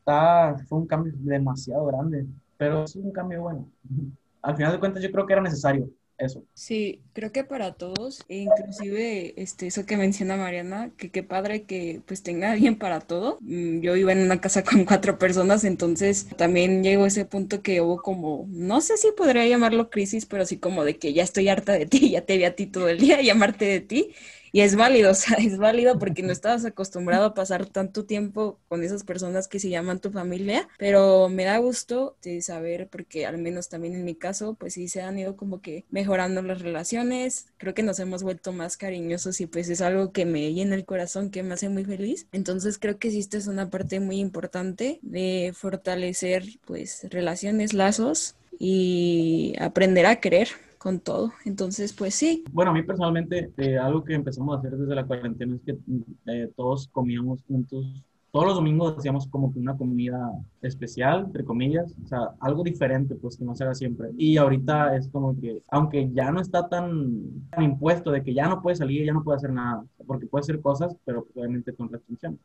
fue 0.67 0.79
un 0.79 0.87
cambio 0.87 1.13
demasiado 1.17 1.85
grande, 1.85 2.25
pero 2.57 2.83
es 2.83 2.95
un 2.95 3.11
cambio 3.11 3.41
bueno. 3.41 3.67
Al 4.41 4.55
final 4.55 4.71
de 4.73 4.79
cuentas, 4.79 5.03
yo 5.03 5.11
creo 5.11 5.25
que 5.25 5.33
era 5.33 5.41
necesario 5.41 5.89
eso. 6.19 6.43
Sí, 6.53 7.01
creo 7.13 7.31
que 7.31 7.45
para 7.45 7.73
todos, 7.75 8.25
e 8.27 8.37
inclusive 8.39 9.33
este, 9.41 9.67
eso 9.67 9.85
que 9.85 9.95
menciona 9.95 10.35
Mariana, 10.35 10.91
que 10.97 11.09
qué 11.09 11.23
padre 11.23 11.63
que 11.63 12.01
pues 12.05 12.21
tenga 12.21 12.51
alguien 12.51 12.77
para 12.77 12.99
todo. 12.99 13.37
Mm, 13.41 13.79
yo 13.79 13.95
iba 13.95 14.11
en 14.11 14.19
una 14.19 14.41
casa 14.41 14.63
con 14.65 14.83
cuatro 14.85 15.17
personas, 15.17 15.63
entonces 15.63 16.27
también 16.37 16.83
llegó 16.83 17.05
ese 17.05 17.23
punto 17.25 17.61
que 17.61 17.79
hubo 17.81 18.01
como, 18.01 18.45
no 18.49 18.81
sé 18.81 18.97
si 18.97 19.11
podría 19.13 19.47
llamarlo 19.47 19.89
crisis, 19.89 20.25
pero 20.25 20.45
sí 20.45 20.57
como 20.59 20.83
de 20.83 20.97
que 20.99 21.13
ya 21.13 21.23
estoy 21.23 21.47
harta 21.47 21.71
de 21.73 21.85
ti, 21.85 22.09
ya 22.11 22.25
te 22.25 22.37
vi 22.37 22.43
a 22.43 22.55
ti 22.55 22.67
todo 22.67 22.89
el 22.89 22.99
día, 22.99 23.21
llamarte 23.21 23.65
de 23.65 23.79
ti. 23.79 24.13
Y 24.51 24.61
es 24.61 24.75
válido, 24.75 25.11
es 25.37 25.57
válido 25.57 25.99
porque 25.99 26.23
no 26.23 26.31
estabas 26.31 26.65
acostumbrado 26.65 27.25
a 27.25 27.33
pasar 27.33 27.65
tanto 27.65 28.05
tiempo 28.05 28.59
con 28.67 28.83
esas 28.83 29.03
personas 29.03 29.47
que 29.47 29.59
se 29.59 29.69
llaman 29.69 29.99
tu 29.99 30.11
familia, 30.11 30.67
pero 30.77 31.29
me 31.29 31.43
da 31.45 31.57
gusto 31.57 32.15
saber 32.41 32.87
porque 32.87 33.25
al 33.25 33.37
menos 33.37 33.69
también 33.69 33.95
en 33.95 34.05
mi 34.05 34.15
caso, 34.15 34.55
pues 34.55 34.73
sí 34.73 34.87
se 34.87 35.01
han 35.01 35.17
ido 35.17 35.35
como 35.35 35.61
que 35.61 35.85
mejorando 35.89 36.41
las 36.41 36.61
relaciones, 36.61 37.47
creo 37.57 37.73
que 37.73 37.83
nos 37.83 37.99
hemos 37.99 38.23
vuelto 38.23 38.53
más 38.53 38.77
cariñosos 38.77 39.41
y 39.41 39.47
pues 39.47 39.69
es 39.69 39.81
algo 39.81 40.11
que 40.11 40.25
me 40.25 40.53
llena 40.53 40.75
el 40.75 40.85
corazón, 40.85 41.29
que 41.29 41.43
me 41.43 41.53
hace 41.53 41.69
muy 41.69 41.85
feliz. 41.85 42.27
Entonces 42.31 42.77
creo 42.77 42.97
que 42.99 43.11
sí, 43.11 43.19
esta 43.19 43.37
es 43.37 43.47
una 43.47 43.69
parte 43.69 43.99
muy 43.99 44.19
importante 44.19 44.99
de 45.01 45.53
fortalecer 45.55 46.43
pues 46.65 47.07
relaciones, 47.09 47.73
lazos 47.73 48.35
y 48.57 49.55
aprender 49.59 50.05
a 50.05 50.19
querer 50.19 50.49
con 50.79 50.99
todo. 50.99 51.33
Entonces, 51.45 51.93
pues 51.93 52.15
sí. 52.15 52.43
Bueno, 52.51 52.71
a 52.71 52.73
mí 52.73 52.81
personalmente, 52.81 53.51
eh, 53.57 53.77
algo 53.77 54.03
que 54.03 54.15
empezamos 54.15 54.55
a 54.55 54.59
hacer 54.59 54.75
desde 54.75 54.95
la 54.95 55.05
cuarentena 55.05 55.55
es 55.55 55.61
que 55.61 55.77
eh, 56.25 56.51
todos 56.55 56.87
comíamos 56.87 57.43
juntos. 57.43 57.85
Todos 58.31 58.45
los 58.45 58.55
domingos 58.55 58.95
hacíamos 58.97 59.27
como 59.27 59.51
que 59.51 59.59
una 59.59 59.75
comida 59.75 60.31
especial, 60.61 61.25
entre 61.25 61.43
comillas, 61.43 61.95
o 62.03 62.07
sea, 62.07 62.29
algo 62.39 62.63
diferente, 62.63 63.15
pues 63.15 63.37
que 63.37 63.43
no 63.43 63.55
se 63.55 63.63
haga 63.63 63.73
siempre. 63.73 64.09
Y 64.17 64.37
ahorita 64.37 64.95
es 64.95 65.09
como 65.09 65.39
que, 65.39 65.63
aunque 65.69 66.09
ya 66.13 66.31
no 66.31 66.39
está 66.39 66.69
tan, 66.69 67.49
tan 67.49 67.63
impuesto 67.63 68.11
de 68.11 68.23
que 68.23 68.33
ya 68.33 68.47
no 68.47 68.61
puede 68.61 68.75
salir, 68.75 69.05
ya 69.05 69.13
no 69.13 69.23
puede 69.23 69.37
hacer 69.37 69.51
nada, 69.51 69.83
porque 70.05 70.27
puede 70.27 70.41
hacer 70.41 70.61
cosas, 70.61 70.95
pero 71.05 71.27
obviamente 71.35 71.73
con 71.73 71.89
restricciones. 71.89 72.39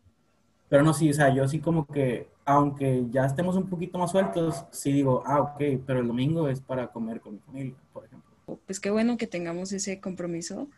Pero 0.69 0.83
no, 0.83 0.95
sí, 0.95 1.11
o 1.11 1.15
sea, 1.15 1.33
yo 1.33 1.47
sí 1.47 1.61
como 1.61 1.87
que, 1.87 2.29
aunque 2.45 3.07
ya 3.11 3.27
estemos 3.27 3.55
un 3.57 3.69
poquito 3.69 3.99
más 3.99 4.11
sueltos, 4.11 4.65
sí 4.71 4.91
digo, 4.91 5.23
ah, 5.27 5.41
ok, 5.43 5.61
pero 5.87 6.01
el 6.01 6.09
domingo 6.09 6.49
es 6.49 6.61
para 6.61 6.89
comer 6.89 7.21
con 7.21 7.35
mi 7.35 7.39
familia, 7.41 7.75
por 7.93 8.07
ejemplo. 8.07 8.24
Pues 8.67 8.81
qué 8.81 8.91
bueno 8.91 9.17
que 9.17 9.27
tengamos 9.27 9.73
ese 9.73 10.01
compromiso 10.01 10.69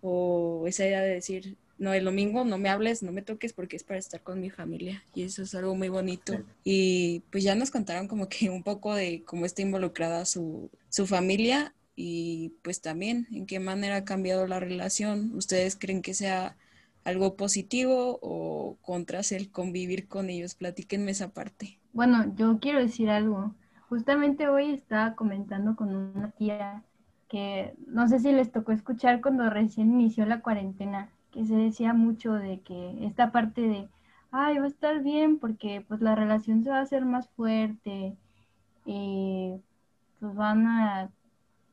o 0.00 0.64
esa 0.66 0.84
idea 0.86 1.00
de 1.00 1.14
decir, 1.14 1.56
no, 1.78 1.92
el 1.92 2.04
domingo 2.04 2.44
no 2.44 2.58
me 2.58 2.68
hables, 2.68 3.02
no 3.02 3.12
me 3.12 3.22
toques 3.22 3.52
porque 3.52 3.76
es 3.76 3.82
para 3.82 3.98
estar 3.98 4.20
con 4.22 4.40
mi 4.40 4.50
familia 4.50 5.04
y 5.14 5.22
eso 5.22 5.42
es 5.42 5.54
algo 5.54 5.74
muy 5.74 5.88
bonito. 5.88 6.34
Y 6.64 7.22
pues 7.30 7.42
ya 7.44 7.54
nos 7.54 7.70
contaron 7.70 8.08
como 8.08 8.28
que 8.28 8.50
un 8.50 8.62
poco 8.62 8.94
de 8.94 9.24
cómo 9.24 9.46
está 9.46 9.62
involucrada 9.62 10.24
su, 10.24 10.70
su 10.90 11.06
familia 11.06 11.74
y 11.96 12.54
pues 12.62 12.80
también 12.80 13.26
en 13.32 13.46
qué 13.46 13.58
manera 13.58 13.96
ha 13.96 14.04
cambiado 14.04 14.46
la 14.46 14.60
relación. 14.60 15.34
¿Ustedes 15.34 15.76
creen 15.76 16.02
que 16.02 16.14
sea 16.14 16.56
algo 17.04 17.36
positivo 17.36 18.18
o 18.22 18.76
contras 18.82 19.32
el 19.32 19.50
convivir 19.50 20.06
con 20.08 20.30
ellos? 20.30 20.54
Platíquenme 20.54 21.10
esa 21.10 21.32
parte. 21.32 21.78
Bueno, 21.92 22.32
yo 22.36 22.58
quiero 22.60 22.78
decir 22.78 23.10
algo. 23.10 23.54
Justamente 23.88 24.48
hoy 24.48 24.70
estaba 24.70 25.14
comentando 25.16 25.76
con 25.76 25.94
una 25.94 26.30
tía 26.30 26.84
que 27.32 27.74
no 27.86 28.06
sé 28.08 28.18
si 28.18 28.30
les 28.30 28.52
tocó 28.52 28.72
escuchar 28.72 29.22
cuando 29.22 29.48
recién 29.48 29.90
inició 29.90 30.26
la 30.26 30.42
cuarentena, 30.42 31.08
que 31.30 31.46
se 31.46 31.54
decía 31.56 31.94
mucho 31.94 32.34
de 32.34 32.60
que 32.60 33.06
esta 33.06 33.32
parte 33.32 33.62
de, 33.62 33.88
ay, 34.30 34.58
va 34.58 34.64
a 34.66 34.68
estar 34.68 35.02
bien 35.02 35.38
porque 35.38 35.82
pues 35.88 36.02
la 36.02 36.14
relación 36.14 36.62
se 36.62 36.68
va 36.68 36.80
a 36.80 36.82
hacer 36.82 37.06
más 37.06 37.30
fuerte 37.30 38.18
y 38.84 39.54
pues 40.20 40.34
van 40.34 40.66
a, 40.66 41.10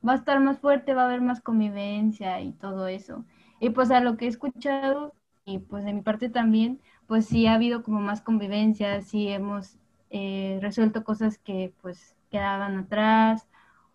va 0.07 0.13
a 0.13 0.15
estar 0.15 0.39
más 0.39 0.59
fuerte, 0.59 0.93
va 0.93 1.01
a 1.03 1.05
haber 1.07 1.19
más 1.21 1.41
convivencia 1.41 2.39
y 2.41 2.53
todo 2.53 2.87
eso. 2.87 3.25
Y 3.59 3.71
pues 3.71 3.91
a 3.91 3.99
lo 3.99 4.15
que 4.15 4.25
he 4.25 4.29
escuchado 4.29 5.13
y 5.43 5.59
pues 5.59 5.83
de 5.83 5.91
mi 5.93 6.01
parte 6.01 6.29
también, 6.29 6.79
pues 7.05 7.25
sí 7.25 7.47
ha 7.47 7.55
habido 7.55 7.83
como 7.83 7.99
más 7.99 8.21
convivencia, 8.21 9.01
sí 9.01 9.27
hemos 9.27 9.77
eh, 10.09 10.59
resuelto 10.61 11.03
cosas 11.03 11.37
que 11.37 11.73
pues 11.81 12.15
quedaban 12.31 12.77
atrás, 12.77 13.45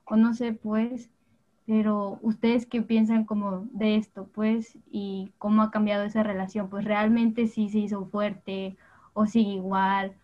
o 0.05 0.16
no 0.16 0.35
sé, 0.35 0.53
pues, 0.53 1.11
pero 1.66 2.18
ustedes 2.22 2.66
qué 2.66 2.83
piensan 2.83 3.24
como 3.24 3.66
de 3.72 3.96
esto, 3.96 4.29
pues, 4.35 4.79
y 4.90 5.33
cómo 5.38 5.62
ha 5.62 5.70
cambiado 5.70 6.05
esa 6.05 6.22
relación, 6.22 6.68
pues 6.68 6.85
realmente 6.85 7.46
sí 7.48 7.68
se 7.68 7.79
hizo 7.79 8.07
fuerte 8.07 8.77
o 9.14 9.27
sigue 9.27 9.53
igual, 9.53 10.14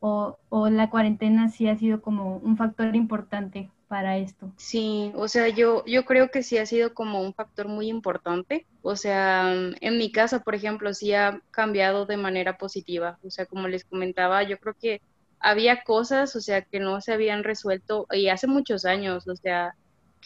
o, 0.00 0.38
o 0.48 0.68
la 0.68 0.90
cuarentena 0.90 1.48
sí 1.48 1.68
ha 1.68 1.76
sido 1.76 2.00
como 2.00 2.38
un 2.38 2.56
factor 2.56 2.94
importante 2.96 3.70
para 3.88 4.18
esto. 4.18 4.50
Sí, 4.56 5.12
o 5.14 5.28
sea, 5.28 5.48
yo, 5.48 5.84
yo 5.86 6.04
creo 6.04 6.30
que 6.30 6.42
sí 6.42 6.58
ha 6.58 6.66
sido 6.66 6.94
como 6.94 7.22
un 7.22 7.34
factor 7.34 7.68
muy 7.68 7.88
importante. 7.88 8.66
O 8.82 8.96
sea, 8.96 9.52
en 9.52 9.98
mi 9.98 10.10
casa, 10.10 10.40
por 10.40 10.54
ejemplo, 10.54 10.92
sí 10.94 11.14
ha 11.14 11.40
cambiado 11.50 12.06
de 12.06 12.16
manera 12.16 12.58
positiva. 12.58 13.18
O 13.24 13.30
sea, 13.30 13.46
como 13.46 13.68
les 13.68 13.84
comentaba, 13.84 14.42
yo 14.42 14.58
creo 14.58 14.74
que 14.80 15.02
había 15.38 15.84
cosas, 15.84 16.34
o 16.36 16.40
sea, 16.40 16.62
que 16.62 16.80
no 16.80 17.00
se 17.00 17.12
habían 17.12 17.44
resuelto 17.44 18.06
y 18.10 18.28
hace 18.28 18.46
muchos 18.46 18.84
años, 18.84 19.28
o 19.28 19.36
sea, 19.36 19.76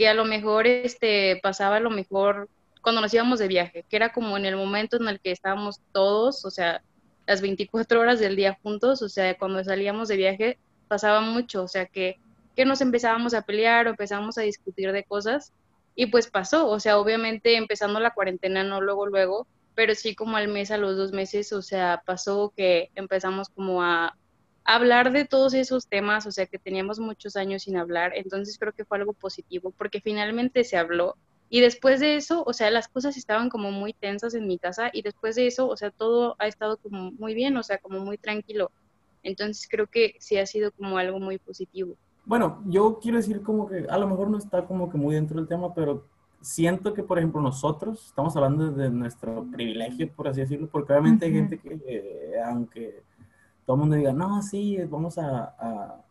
que 0.01 0.09
a 0.09 0.15
lo 0.15 0.25
mejor 0.25 0.67
este 0.67 1.39
pasaba 1.43 1.77
a 1.77 1.81
lo 1.81 1.91
mejor 1.91 2.49
cuando 2.81 3.03
nos 3.03 3.13
íbamos 3.13 3.39
de 3.39 3.49
viaje, 3.49 3.85
que 3.87 3.97
era 3.97 4.15
como 4.15 4.39
en 4.39 4.47
el 4.47 4.57
momento 4.57 4.97
en 4.97 5.07
el 5.09 5.21
que 5.21 5.31
estábamos 5.31 5.83
todos, 5.93 6.43
o 6.47 6.51
sea, 6.51 6.81
las 7.27 7.43
24 7.43 8.01
horas 8.01 8.19
del 8.19 8.35
día 8.35 8.59
juntos, 8.63 9.03
o 9.03 9.11
sea, 9.11 9.37
cuando 9.37 9.63
salíamos 9.63 10.09
de 10.09 10.17
viaje 10.17 10.59
pasaba 10.89 11.21
mucho, 11.21 11.65
o 11.65 11.69
sea, 11.69 11.85
que 11.85 12.19
que 12.57 12.65
nos 12.65 12.81
empezábamos 12.81 13.35
a 13.35 13.43
pelear 13.43 13.89
o 13.89 13.91
empezábamos 13.91 14.39
a 14.39 14.41
discutir 14.41 14.91
de 14.91 15.05
cosas 15.05 15.53
y 15.95 16.07
pues 16.07 16.31
pasó, 16.31 16.71
o 16.71 16.81
sea, 16.81 16.99
obviamente 16.99 17.59
empezando 17.59 18.01
la 18.01 18.15
cuarentena, 18.15 18.65
no 18.65 18.81
luego, 18.81 19.05
luego, 19.05 19.47
pero 19.75 19.95
sí 19.95 20.15
como 20.15 20.39
al 20.39 20.49
mes, 20.49 20.71
a 20.71 20.79
los 20.79 20.97
dos 20.97 21.13
meses, 21.13 21.53
o 21.53 21.61
sea, 21.61 22.03
pasó 22.07 22.55
que 22.57 22.89
empezamos 22.95 23.51
como 23.51 23.83
a 23.83 24.17
hablar 24.64 25.12
de 25.12 25.25
todos 25.25 25.55
esos 25.55 25.87
temas, 25.87 26.27
o 26.27 26.33
sea, 26.33 26.46
que 26.46 26.59
teníamos 26.59 26.99
muchos 26.99 27.37
años 27.37 27.62
sin 27.62 27.77
hablar, 27.77 28.12
entonces 28.14 28.59
creo 28.59 28.73
que 28.73 28.85
fue 28.85 28.99
algo 28.99 29.12
positivo 29.12 29.73
porque 29.77 30.01
finalmente 30.01 30.64
se 30.64 30.77
habló 30.77 31.16
y 31.53 31.61
después 31.61 31.99
de 31.99 32.14
eso, 32.14 32.44
o 32.46 32.53
sea, 32.53 32.70
las 32.70 32.87
cosas 32.87 33.16
estaban 33.16 33.49
como 33.49 33.73
muy 33.73 33.92
tensas 33.92 34.35
en 34.35 34.46
mi 34.46 34.57
casa 34.57 34.90
y 34.92 35.03
después 35.03 35.35
de 35.35 35.49
eso, 35.49 35.68
o 35.68 35.77
sea, 35.77 35.90
todo 35.90 36.37
ha 36.38 36.46
estado 36.46 36.77
como 36.77 37.11
muy 37.11 37.35
bien, 37.35 37.57
o 37.57 37.62
sea, 37.64 37.79
como 37.79 37.99
muy 37.99 38.18
tranquilo. 38.18 38.70
Entonces 39.25 39.66
creo 39.68 39.88
que 39.88 40.14
sí 40.20 40.38
ha 40.38 40.46
sido 40.46 40.70
como 40.70 40.96
algo 40.96 41.18
muy 41.18 41.38
positivo. 41.38 41.96
Bueno, 42.25 42.62
yo 42.66 43.01
quiero 43.03 43.16
decir 43.16 43.42
como 43.42 43.66
que 43.66 43.85
a 43.90 43.99
lo 43.99 44.07
mejor 44.07 44.31
no 44.31 44.38
está 44.38 44.64
como 44.64 44.88
que 44.88 44.96
muy 44.96 45.16
dentro 45.16 45.38
del 45.38 45.49
tema, 45.49 45.75
pero 45.75 46.07
siento 46.40 46.94
que, 46.94 47.03
por 47.03 47.18
ejemplo, 47.18 47.40
nosotros 47.40 48.07
estamos 48.07 48.37
hablando 48.37 48.70
de 48.70 48.88
nuestro 48.88 49.44
privilegio, 49.51 50.09
por 50.12 50.29
así 50.29 50.42
decirlo, 50.42 50.68
porque 50.70 50.92
obviamente 50.92 51.27
hay 51.27 51.33
gente 51.33 51.59
que, 51.59 51.81
eh, 51.85 52.33
aunque 52.46 53.03
todo 53.70 53.76
el 53.76 53.80
mundo 53.83 53.94
diga, 53.94 54.12
no, 54.12 54.42
sí, 54.42 54.78
vamos 54.88 55.16
a, 55.18 56.02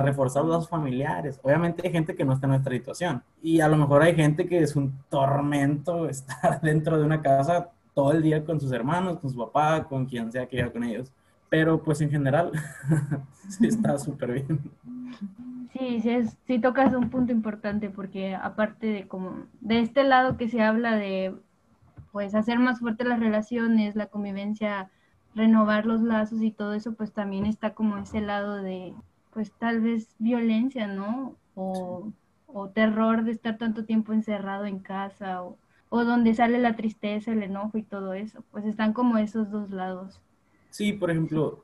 reforzar 0.00 0.44
los 0.44 0.68
familiares, 0.68 1.38
obviamente 1.44 1.86
hay 1.86 1.92
gente 1.92 2.16
que 2.16 2.24
no 2.24 2.32
está 2.32 2.46
en 2.46 2.50
nuestra 2.50 2.72
situación. 2.72 3.22
Y 3.40 3.60
a 3.60 3.68
lo 3.68 3.76
mejor 3.76 4.02
hay 4.02 4.16
gente 4.16 4.48
que 4.48 4.58
es 4.58 4.74
un 4.74 4.92
tormento 5.08 6.08
estar 6.08 6.60
dentro 6.60 6.98
de 6.98 7.04
una 7.04 7.22
casa 7.22 7.70
todo 7.94 8.10
el 8.10 8.20
día 8.20 8.44
con 8.44 8.60
sus 8.60 8.72
hermanos, 8.72 9.20
con 9.20 9.30
su 9.30 9.38
papá, 9.38 9.84
con 9.84 10.06
quien 10.06 10.32
sea 10.32 10.46
que 10.46 10.56
viva 10.56 10.72
con 10.72 10.82
ellos. 10.82 11.12
Pero 11.48 11.80
pues 11.80 12.00
en 12.00 12.10
general, 12.10 12.50
sí 13.48 13.68
está 13.68 13.96
súper 13.96 14.32
bien. 14.32 14.58
Sí, 15.72 16.00
sí, 16.00 16.10
es, 16.10 16.36
sí 16.48 16.58
tocas 16.58 16.92
un 16.94 17.10
punto 17.10 17.30
importante 17.30 17.90
porque 17.90 18.34
aparte 18.34 18.88
de 18.88 19.06
como 19.06 19.46
de 19.60 19.78
este 19.78 20.02
lado 20.02 20.36
que 20.36 20.48
se 20.48 20.60
habla 20.60 20.96
de 20.96 21.32
pues 22.10 22.34
hacer 22.34 22.58
más 22.58 22.80
fuertes 22.80 23.06
las 23.06 23.20
relaciones, 23.20 23.94
la 23.94 24.06
convivencia, 24.06 24.90
renovar 25.34 25.86
los 25.86 26.02
lazos 26.02 26.42
y 26.42 26.50
todo 26.50 26.74
eso, 26.74 26.94
pues 26.94 27.12
también 27.12 27.46
está 27.46 27.74
como 27.74 27.96
ese 27.98 28.20
lado 28.20 28.56
de 28.56 28.94
pues 29.32 29.52
tal 29.52 29.80
vez 29.80 30.14
violencia, 30.18 30.86
¿no? 30.86 31.36
O, 31.54 32.12
o 32.46 32.68
terror 32.68 33.24
de 33.24 33.32
estar 33.32 33.56
tanto 33.58 33.84
tiempo 33.84 34.12
encerrado 34.12 34.66
en 34.66 34.78
casa 34.78 35.42
o, 35.42 35.56
o 35.88 36.04
donde 36.04 36.34
sale 36.34 36.58
la 36.58 36.76
tristeza, 36.76 37.32
el 37.32 37.42
enojo 37.42 37.78
y 37.78 37.82
todo 37.82 38.12
eso, 38.14 38.44
pues 38.50 38.64
están 38.64 38.92
como 38.92 39.18
esos 39.18 39.50
dos 39.50 39.70
lados. 39.70 40.20
Sí, 40.70 40.92
por 40.92 41.10
ejemplo, 41.10 41.62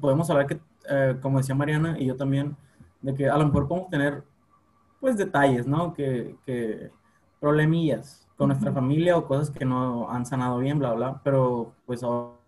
podemos 0.00 0.30
hablar 0.30 0.46
que, 0.46 0.60
eh, 0.88 1.16
como 1.20 1.38
decía 1.38 1.54
Mariana 1.54 1.98
y 1.98 2.06
yo 2.06 2.16
también, 2.16 2.56
de 3.00 3.14
que 3.14 3.28
a 3.28 3.36
lo 3.36 3.46
mejor 3.46 3.68
podemos 3.68 3.90
tener, 3.90 4.24
pues, 5.00 5.16
detalles, 5.16 5.66
¿no? 5.66 5.92
Que, 5.92 6.36
que 6.46 6.90
problemillas 7.40 8.28
con 8.36 8.48
nuestra 8.48 8.72
familia 8.72 9.16
o 9.16 9.26
cosas 9.26 9.50
que 9.50 9.64
no 9.64 10.08
han 10.10 10.24
sanado 10.24 10.58
bien, 10.58 10.78
bla, 10.78 10.92
bla, 10.94 11.20
pero 11.24 11.72
pues 11.86 12.02
ahora 12.04 12.41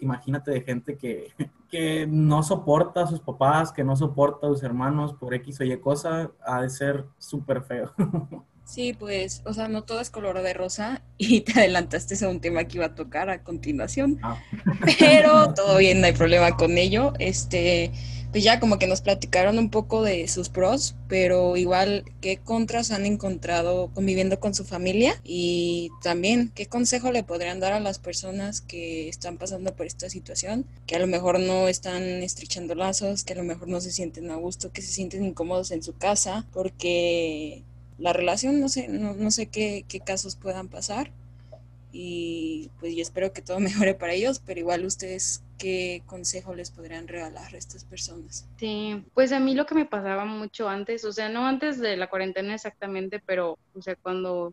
imagínate 0.00 0.50
de 0.50 0.60
gente 0.62 0.96
que, 0.96 1.32
que 1.70 2.06
no 2.06 2.42
soporta 2.42 3.02
a 3.02 3.06
sus 3.06 3.20
papás, 3.20 3.72
que 3.72 3.84
no 3.84 3.96
soporta 3.96 4.46
a 4.46 4.50
sus 4.50 4.62
hermanos 4.62 5.14
por 5.14 5.34
X 5.34 5.60
o 5.60 5.64
Y 5.64 5.76
cosa, 5.80 6.30
ha 6.44 6.62
de 6.62 6.70
ser 6.70 7.04
súper 7.18 7.62
feo. 7.62 7.92
Sí, 8.68 8.92
pues, 8.92 9.40
o 9.46 9.54
sea, 9.54 9.66
no 9.66 9.84
todo 9.84 9.98
es 9.98 10.10
color 10.10 10.42
de 10.42 10.52
rosa 10.52 11.00
y 11.16 11.40
te 11.40 11.58
adelantaste 11.58 12.22
a 12.22 12.28
un 12.28 12.42
tema 12.42 12.64
que 12.64 12.76
iba 12.76 12.86
a 12.86 12.94
tocar 12.94 13.30
a 13.30 13.42
continuación, 13.42 14.18
ah. 14.22 14.36
pero 14.98 15.54
todo 15.54 15.78
bien, 15.78 16.02
no 16.02 16.06
hay 16.06 16.12
problema 16.12 16.54
con 16.54 16.76
ello. 16.76 17.14
Este, 17.18 17.92
pues 18.30 18.44
ya 18.44 18.60
como 18.60 18.78
que 18.78 18.86
nos 18.86 19.00
platicaron 19.00 19.58
un 19.58 19.70
poco 19.70 20.02
de 20.02 20.28
sus 20.28 20.48
pros, 20.48 20.94
pero 21.08 21.56
igual 21.56 22.04
qué 22.20 22.36
contras 22.36 22.90
han 22.90 23.06
encontrado 23.06 23.90
conviviendo 23.94 24.38
con 24.38 24.54
su 24.54 24.64
familia 24.64 25.20
y 25.24 25.90
también 26.02 26.52
qué 26.54 26.66
consejo 26.66 27.10
le 27.10 27.22
podrían 27.22 27.60
dar 27.60 27.72
a 27.72 27.80
las 27.80 27.98
personas 27.98 28.60
que 28.60 29.08
están 29.08 29.38
pasando 29.38 29.74
por 29.74 29.86
esta 29.86 30.10
situación, 30.10 30.66
que 30.86 30.96
a 30.96 30.98
lo 30.98 31.06
mejor 31.06 31.40
no 31.40 31.68
están 31.68 32.02
estrechando 32.02 32.74
lazos, 32.74 33.24
que 33.24 33.32
a 33.32 33.36
lo 33.36 33.44
mejor 33.44 33.68
no 33.68 33.80
se 33.80 33.92
sienten 33.92 34.30
a 34.30 34.36
gusto, 34.36 34.72
que 34.72 34.82
se 34.82 34.92
sienten 34.92 35.24
incómodos 35.24 35.70
en 35.70 35.82
su 35.82 35.96
casa, 35.96 36.46
porque 36.52 37.62
la 37.98 38.12
relación, 38.12 38.60
no 38.60 38.68
sé, 38.68 38.88
no, 38.88 39.30
sé 39.30 39.46
qué, 39.46 39.84
casos 40.04 40.36
puedan 40.36 40.68
pasar. 40.68 41.10
Y 41.92 42.70
pues 42.80 42.94
yo 42.94 43.02
espero 43.02 43.32
que 43.32 43.42
todo 43.42 43.60
mejore 43.60 43.94
para 43.94 44.12
ellos, 44.12 44.40
pero 44.44 44.60
igual 44.60 44.84
ustedes, 44.84 45.42
¿qué 45.58 46.02
consejo 46.06 46.54
les 46.54 46.70
podrían 46.70 47.08
regalar 47.08 47.54
a 47.54 47.58
estas 47.58 47.84
personas? 47.84 48.48
Sí, 48.58 49.04
pues 49.14 49.32
a 49.32 49.40
mí 49.40 49.54
lo 49.54 49.66
que 49.66 49.74
me 49.74 49.86
pasaba 49.86 50.24
mucho 50.24 50.68
antes, 50.68 51.04
o 51.04 51.12
sea, 51.12 51.28
no 51.28 51.46
antes 51.46 51.78
de 51.80 51.96
la 51.96 52.08
cuarentena 52.08 52.54
exactamente, 52.54 53.20
pero, 53.24 53.58
o 53.74 53.82
sea, 53.82 53.96
cuando, 53.96 54.52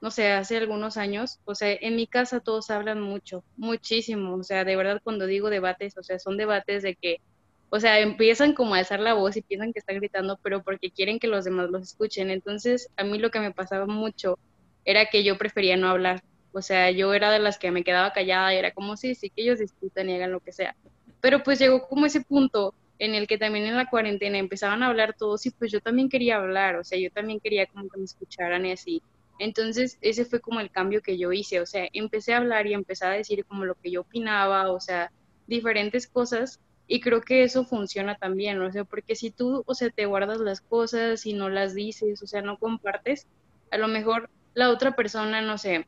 no 0.00 0.10
sé, 0.10 0.32
hace 0.32 0.56
algunos 0.56 0.96
años, 0.96 1.40
o 1.44 1.54
sea, 1.54 1.72
en 1.72 1.96
mi 1.96 2.06
casa 2.06 2.40
todos 2.40 2.70
hablan 2.70 3.00
mucho, 3.00 3.44
muchísimo, 3.56 4.36
o 4.36 4.42
sea, 4.42 4.64
de 4.64 4.76
verdad 4.76 5.00
cuando 5.02 5.26
digo 5.26 5.50
debates, 5.50 5.96
o 5.98 6.02
sea, 6.02 6.18
son 6.18 6.36
debates 6.36 6.82
de 6.82 6.96
que 6.96 7.20
o 7.68 7.80
sea, 7.80 7.98
empiezan 8.00 8.52
como 8.52 8.74
a 8.74 8.78
alzar 8.78 9.00
la 9.00 9.14
voz 9.14 9.36
y 9.36 9.42
piensan 9.42 9.72
que 9.72 9.80
están 9.80 9.96
gritando, 9.96 10.38
pero 10.42 10.62
porque 10.62 10.90
quieren 10.90 11.18
que 11.18 11.26
los 11.26 11.44
demás 11.44 11.70
los 11.70 11.82
escuchen. 11.82 12.30
Entonces, 12.30 12.88
a 12.96 13.04
mí 13.04 13.18
lo 13.18 13.30
que 13.30 13.40
me 13.40 13.52
pasaba 13.52 13.86
mucho 13.86 14.38
era 14.84 15.06
que 15.06 15.24
yo 15.24 15.36
prefería 15.36 15.76
no 15.76 15.88
hablar. 15.88 16.22
O 16.56 16.62
sea, 16.62 16.90
yo 16.90 17.12
era 17.12 17.30
de 17.30 17.38
las 17.38 17.58
que 17.58 17.70
me 17.70 17.84
quedaba 17.84 18.14
callada 18.14 18.54
y 18.54 18.56
era 18.56 18.72
como, 18.72 18.96
sí, 18.96 19.14
sí, 19.14 19.28
que 19.28 19.42
ellos 19.42 19.58
discutan 19.58 20.08
y 20.08 20.14
hagan 20.14 20.32
lo 20.32 20.40
que 20.40 20.52
sea. 20.52 20.74
Pero 21.20 21.42
pues 21.42 21.58
llegó 21.58 21.86
como 21.86 22.06
ese 22.06 22.22
punto 22.22 22.72
en 22.98 23.14
el 23.14 23.26
que 23.26 23.36
también 23.36 23.66
en 23.66 23.76
la 23.76 23.90
cuarentena 23.90 24.38
empezaban 24.38 24.82
a 24.82 24.86
hablar 24.86 25.14
todos 25.18 25.44
y 25.44 25.50
pues 25.50 25.70
yo 25.70 25.82
también 25.82 26.08
quería 26.08 26.36
hablar, 26.36 26.76
o 26.76 26.82
sea, 26.82 26.98
yo 26.98 27.10
también 27.10 27.40
quería 27.40 27.66
como 27.66 27.90
que 27.90 27.98
me 27.98 28.06
escucharan 28.06 28.64
y 28.64 28.72
así. 28.72 29.02
Entonces, 29.38 29.98
ese 30.00 30.24
fue 30.24 30.40
como 30.40 30.60
el 30.60 30.70
cambio 30.70 31.02
que 31.02 31.18
yo 31.18 31.30
hice, 31.30 31.60
o 31.60 31.66
sea, 31.66 31.88
empecé 31.92 32.32
a 32.32 32.38
hablar 32.38 32.66
y 32.66 32.72
empecé 32.72 33.04
a 33.04 33.10
decir 33.10 33.44
como 33.44 33.66
lo 33.66 33.74
que 33.74 33.90
yo 33.90 34.00
opinaba, 34.00 34.72
o 34.72 34.80
sea, 34.80 35.12
diferentes 35.46 36.06
cosas 36.06 36.58
y 36.86 37.02
creo 37.02 37.20
que 37.20 37.42
eso 37.42 37.66
funciona 37.66 38.14
también, 38.16 38.62
o 38.62 38.72
sea, 38.72 38.84
porque 38.84 39.14
si 39.14 39.30
tú, 39.30 39.62
o 39.66 39.74
sea, 39.74 39.90
te 39.90 40.06
guardas 40.06 40.40
las 40.40 40.62
cosas 40.62 41.26
y 41.26 41.34
no 41.34 41.50
las 41.50 41.74
dices, 41.74 42.22
o 42.22 42.26
sea, 42.26 42.40
no 42.40 42.56
compartes, 42.56 43.26
a 43.70 43.76
lo 43.76 43.88
mejor 43.88 44.30
la 44.54 44.70
otra 44.70 44.96
persona, 44.96 45.42
no 45.42 45.58
sé, 45.58 45.86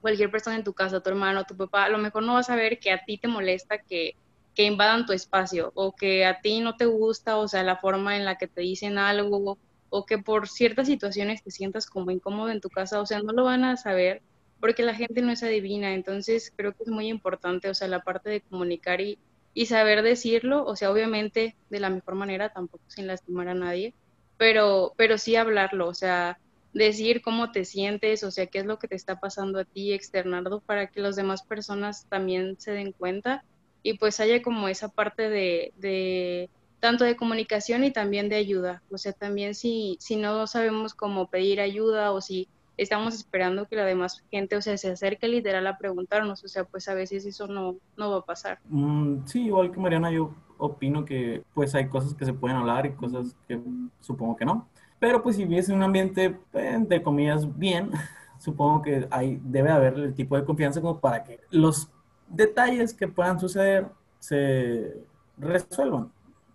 cualquier 0.00 0.30
persona 0.30 0.56
en 0.56 0.64
tu 0.64 0.72
casa, 0.72 1.00
tu 1.00 1.10
hermano, 1.10 1.44
tu 1.44 1.56
papá, 1.56 1.84
a 1.84 1.88
lo 1.88 1.98
mejor 1.98 2.22
no 2.22 2.34
va 2.34 2.40
a 2.40 2.44
saber 2.44 2.78
que 2.78 2.90
a 2.90 3.04
ti 3.04 3.18
te 3.18 3.28
molesta 3.28 3.78
que, 3.78 4.16
que 4.54 4.64
invadan 4.64 5.06
tu 5.06 5.12
espacio 5.12 5.72
o 5.74 5.94
que 5.94 6.24
a 6.24 6.40
ti 6.40 6.60
no 6.60 6.76
te 6.76 6.86
gusta, 6.86 7.36
o 7.36 7.48
sea, 7.48 7.62
la 7.62 7.76
forma 7.76 8.16
en 8.16 8.24
la 8.24 8.36
que 8.36 8.48
te 8.48 8.60
dicen 8.62 8.98
algo 8.98 9.58
o 9.88 10.06
que 10.06 10.18
por 10.18 10.48
ciertas 10.48 10.86
situaciones 10.86 11.42
te 11.42 11.50
sientas 11.50 11.86
como 11.86 12.10
incómodo 12.10 12.50
en 12.50 12.60
tu 12.60 12.68
casa, 12.68 13.00
o 13.00 13.06
sea, 13.06 13.20
no 13.22 13.32
lo 13.32 13.44
van 13.44 13.64
a 13.64 13.76
saber 13.76 14.22
porque 14.60 14.82
la 14.82 14.94
gente 14.94 15.22
no 15.22 15.32
es 15.32 15.42
adivina, 15.42 15.94
entonces 15.94 16.52
creo 16.56 16.72
que 16.72 16.84
es 16.84 16.88
muy 16.88 17.08
importante, 17.08 17.68
o 17.68 17.74
sea, 17.74 17.88
la 17.88 18.00
parte 18.02 18.30
de 18.30 18.40
comunicar 18.40 19.00
y 19.00 19.18
y 19.56 19.64
saber 19.64 20.02
decirlo, 20.02 20.66
o 20.66 20.76
sea, 20.76 20.92
obviamente 20.92 21.56
de 21.70 21.80
la 21.80 21.88
mejor 21.88 22.14
manera, 22.14 22.50
tampoco 22.52 22.84
sin 22.88 23.06
lastimar 23.06 23.48
a 23.48 23.54
nadie, 23.54 23.94
pero, 24.36 24.92
pero 24.98 25.16
sí 25.16 25.34
hablarlo, 25.34 25.88
o 25.88 25.94
sea, 25.94 26.38
decir 26.76 27.22
cómo 27.22 27.52
te 27.52 27.64
sientes, 27.64 28.22
o 28.22 28.30
sea, 28.30 28.46
qué 28.46 28.58
es 28.58 28.66
lo 28.66 28.78
que 28.78 28.88
te 28.88 28.96
está 28.96 29.18
pasando 29.18 29.58
a 29.58 29.64
ti, 29.64 29.92
externarlo 29.92 30.60
para 30.60 30.88
que 30.88 31.00
las 31.00 31.16
demás 31.16 31.42
personas 31.42 32.06
también 32.08 32.56
se 32.58 32.72
den 32.72 32.92
cuenta 32.92 33.44
y 33.82 33.98
pues 33.98 34.20
haya 34.20 34.42
como 34.42 34.68
esa 34.68 34.88
parte 34.88 35.30
de, 35.30 35.72
de 35.76 36.50
tanto 36.80 37.04
de 37.04 37.16
comunicación 37.16 37.82
y 37.84 37.92
también 37.92 38.28
de 38.28 38.36
ayuda, 38.36 38.82
o 38.90 38.98
sea, 38.98 39.12
también 39.12 39.54
si, 39.54 39.96
si 40.00 40.16
no 40.16 40.46
sabemos 40.46 40.92
cómo 40.94 41.28
pedir 41.28 41.60
ayuda 41.60 42.12
o 42.12 42.20
si 42.20 42.48
estamos 42.76 43.14
esperando 43.14 43.66
que 43.66 43.76
la 43.76 43.86
demás 43.86 44.22
gente, 44.30 44.54
o 44.56 44.60
sea, 44.60 44.76
se 44.76 44.90
acerque 44.90 45.28
literal 45.28 45.66
a 45.66 45.78
preguntarnos, 45.78 46.44
o 46.44 46.48
sea, 46.48 46.64
pues 46.64 46.88
a 46.88 46.94
veces 46.94 47.24
eso 47.24 47.46
no, 47.46 47.76
no 47.96 48.10
va 48.10 48.18
a 48.18 48.24
pasar. 48.24 48.58
Mm, 48.68 49.24
sí, 49.24 49.46
igual 49.46 49.72
que 49.72 49.80
Mariana, 49.80 50.10
yo 50.10 50.34
opino 50.58 51.06
que 51.06 51.42
pues 51.54 51.74
hay 51.74 51.88
cosas 51.88 52.14
que 52.14 52.26
se 52.26 52.34
pueden 52.34 52.58
hablar 52.58 52.84
y 52.84 52.92
cosas 52.92 53.34
que 53.48 53.58
supongo 54.00 54.36
que 54.36 54.44
no. 54.44 54.68
Pero 55.06 55.22
pues 55.22 55.36
si 55.36 55.44
vives 55.44 55.68
en 55.68 55.76
un 55.76 55.84
ambiente, 55.84 56.36
eh, 56.54 56.78
de 56.80 57.00
comillas, 57.00 57.46
bien, 57.56 57.92
supongo 58.40 58.82
que 58.82 59.06
hay, 59.08 59.40
debe 59.44 59.70
haber 59.70 59.94
el 59.94 60.14
tipo 60.14 60.34
de 60.34 60.44
confianza 60.44 60.80
como 60.80 60.98
para 60.98 61.22
que 61.22 61.38
los 61.48 61.88
detalles 62.26 62.92
que 62.92 63.06
puedan 63.06 63.38
suceder 63.38 63.86
se 64.18 64.96
resuelvan. 65.38 66.10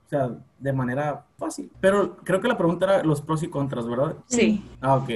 O 0.06 0.10
sea, 0.10 0.32
de 0.60 0.74
manera 0.74 1.26
fácil. 1.38 1.72
Pero 1.80 2.18
creo 2.26 2.42
que 2.42 2.50
la 2.50 2.58
pregunta 2.58 2.88
era 2.88 3.04
los 3.06 3.22
pros 3.22 3.42
y 3.42 3.48
contras, 3.48 3.88
¿verdad? 3.88 4.18
Sí. 4.26 4.70
Ah, 4.82 4.98
ok. 4.98 5.10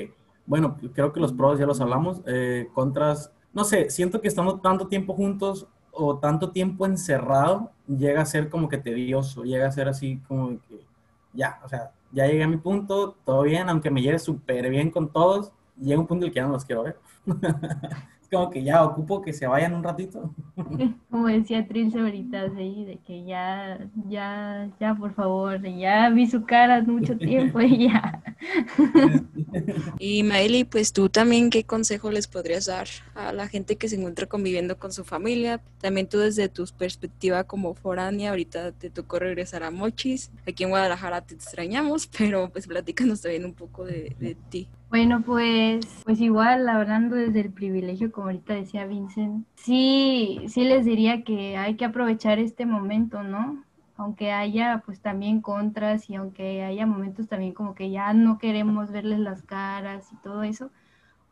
Bueno, 0.46 0.78
creo 0.94 1.12
que 1.12 1.20
los 1.20 1.34
pros 1.34 1.60
ya 1.60 1.66
los 1.66 1.82
hablamos. 1.82 2.22
Eh, 2.28 2.70
contras, 2.74 3.34
no 3.52 3.66
sé, 3.66 3.90
siento 3.90 4.22
que 4.22 4.30
estando 4.30 4.62
tanto 4.62 4.88
tiempo 4.88 5.14
juntos 5.14 5.68
o 5.92 6.20
tanto 6.20 6.52
tiempo 6.52 6.86
encerrado, 6.86 7.70
llega 7.86 8.22
a 8.22 8.26
ser 8.26 8.48
como 8.50 8.70
que 8.70 8.78
tedioso, 8.78 9.44
llega 9.44 9.68
a 9.68 9.74
ser 9.74 9.90
así 9.90 10.22
como 10.26 10.58
que 10.70 10.86
ya, 11.34 11.60
o 11.66 11.68
sea, 11.68 11.92
ya 12.16 12.26
llegué 12.28 12.44
a 12.44 12.48
mi 12.48 12.58
punto, 12.58 13.18
todo 13.26 13.44
bien, 13.44 13.68
aunque 13.70 13.92
me 13.92 14.02
lleve 14.02 14.18
súper 14.20 14.70
bien 14.70 14.90
con 14.90 15.12
todos, 15.12 15.52
llega 15.80 16.00
un 16.00 16.08
punto 16.08 16.26
en 16.26 16.30
el 16.30 16.34
que 16.34 16.40
ya 16.40 16.48
no 16.48 16.54
los 16.54 16.64
quiero 16.66 16.84
ver. 16.84 16.98
es 18.22 18.30
como 18.32 18.50
que 18.50 18.64
ya 18.64 18.84
ocupo 18.84 19.22
que 19.22 19.34
se 19.34 19.46
vayan 19.46 19.74
un 19.74 19.84
ratito. 19.84 20.34
Como 21.12 21.28
decía 21.28 21.68
Trilce 21.68 22.00
ahorita, 22.00 22.50
sí, 22.56 22.86
de 22.86 22.98
que 23.06 23.24
ya, 23.26 23.78
ya, 24.08 24.70
ya, 24.80 24.96
por 24.96 25.14
favor, 25.14 25.62
ya 25.62 26.10
vi 26.10 26.26
su 26.26 26.44
cara 26.46 26.82
mucho 26.82 27.18
tiempo 27.18 27.60
y 27.62 27.90
ya. 27.90 28.24
Y 30.00 30.24
Maeli, 30.24 30.66
pues 30.66 30.94
tú 30.94 31.10
también, 31.10 31.50
¿qué 31.50 31.64
consejo 31.64 32.12
les 32.12 32.28
podrías 32.28 32.66
dar 32.66 32.88
a 33.14 33.32
la 33.32 33.48
gente 33.48 33.78
que 33.78 33.88
se 33.88 33.96
encuentra 33.96 34.28
conviviendo 34.28 34.78
con 34.78 34.92
su 34.92 35.04
familia? 35.04 35.62
También 35.80 36.08
tú 36.08 36.20
desde 36.20 36.50
tu 36.50 36.66
perspectiva 36.78 37.44
como 37.46 37.74
foránea, 37.74 38.32
ahorita 38.32 38.72
te 38.74 38.90
tocó 38.90 39.20
regresar 39.20 39.64
a 39.64 39.72
Mochis, 39.72 40.32
aquí 40.48 40.64
en 40.64 40.70
Guadalajara 40.70 41.22
te 41.22 41.36
extrañamos, 41.36 42.08
pero 42.18 42.50
pues 42.50 42.68
platícanos 42.68 43.22
también 43.22 43.46
un 43.46 43.54
poco 43.54 43.86
de, 43.86 44.16
de 44.20 44.36
ti. 44.50 44.68
Bueno, 44.90 45.24
pues, 45.26 45.86
pues 46.06 46.22
igual, 46.22 46.70
hablando 46.70 47.16
desde 47.16 47.42
el 47.42 47.52
privilegio, 47.52 48.12
como 48.12 48.28
ahorita 48.28 48.54
decía 48.54 48.86
Vincent, 48.86 49.46
sí, 49.56 50.40
sí 50.48 50.64
les 50.64 50.86
diría 50.86 51.24
que 51.24 51.58
hay 51.58 51.76
que 51.76 51.84
aprovechar 51.84 52.40
este 52.40 52.66
momento, 52.66 53.22
¿no? 53.22 53.65
Aunque 53.98 54.32
haya 54.32 54.84
pues 54.86 55.00
también 55.00 55.42
contras 55.42 56.10
y 56.10 56.16
aunque 56.16 56.64
haya 56.64 56.86
momentos 56.86 57.28
también 57.28 57.54
como 57.54 57.76
que 57.76 57.92
ya 57.92 58.14
no 58.14 58.38
queremos 58.38 58.92
verles 58.92 59.20
las 59.20 59.42
caras 59.42 60.12
y 60.12 60.18
todo 60.18 60.44
eso, 60.44 60.70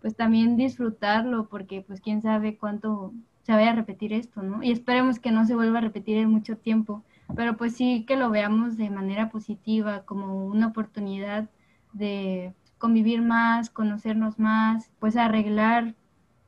pues 0.01 0.15
también 0.15 0.57
disfrutarlo, 0.57 1.47
porque 1.47 1.81
pues 1.81 2.01
quién 2.01 2.21
sabe 2.21 2.57
cuánto 2.57 3.13
se 3.43 3.51
vaya 3.53 3.71
a 3.71 3.75
repetir 3.75 4.13
esto, 4.13 4.41
¿no? 4.41 4.63
Y 4.63 4.71
esperemos 4.71 5.19
que 5.19 5.31
no 5.31 5.45
se 5.45 5.55
vuelva 5.55 5.79
a 5.79 5.81
repetir 5.81 6.17
en 6.17 6.29
mucho 6.29 6.57
tiempo, 6.57 7.03
pero 7.35 7.57
pues 7.57 7.75
sí 7.75 8.05
que 8.05 8.15
lo 8.15 8.29
veamos 8.29 8.77
de 8.77 8.89
manera 8.89 9.29
positiva, 9.29 10.03
como 10.05 10.45
una 10.45 10.67
oportunidad 10.67 11.49
de 11.93 12.53
convivir 12.77 13.21
más, 13.21 13.69
conocernos 13.69 14.39
más, 14.39 14.91
pues 14.99 15.15
arreglar 15.15 15.95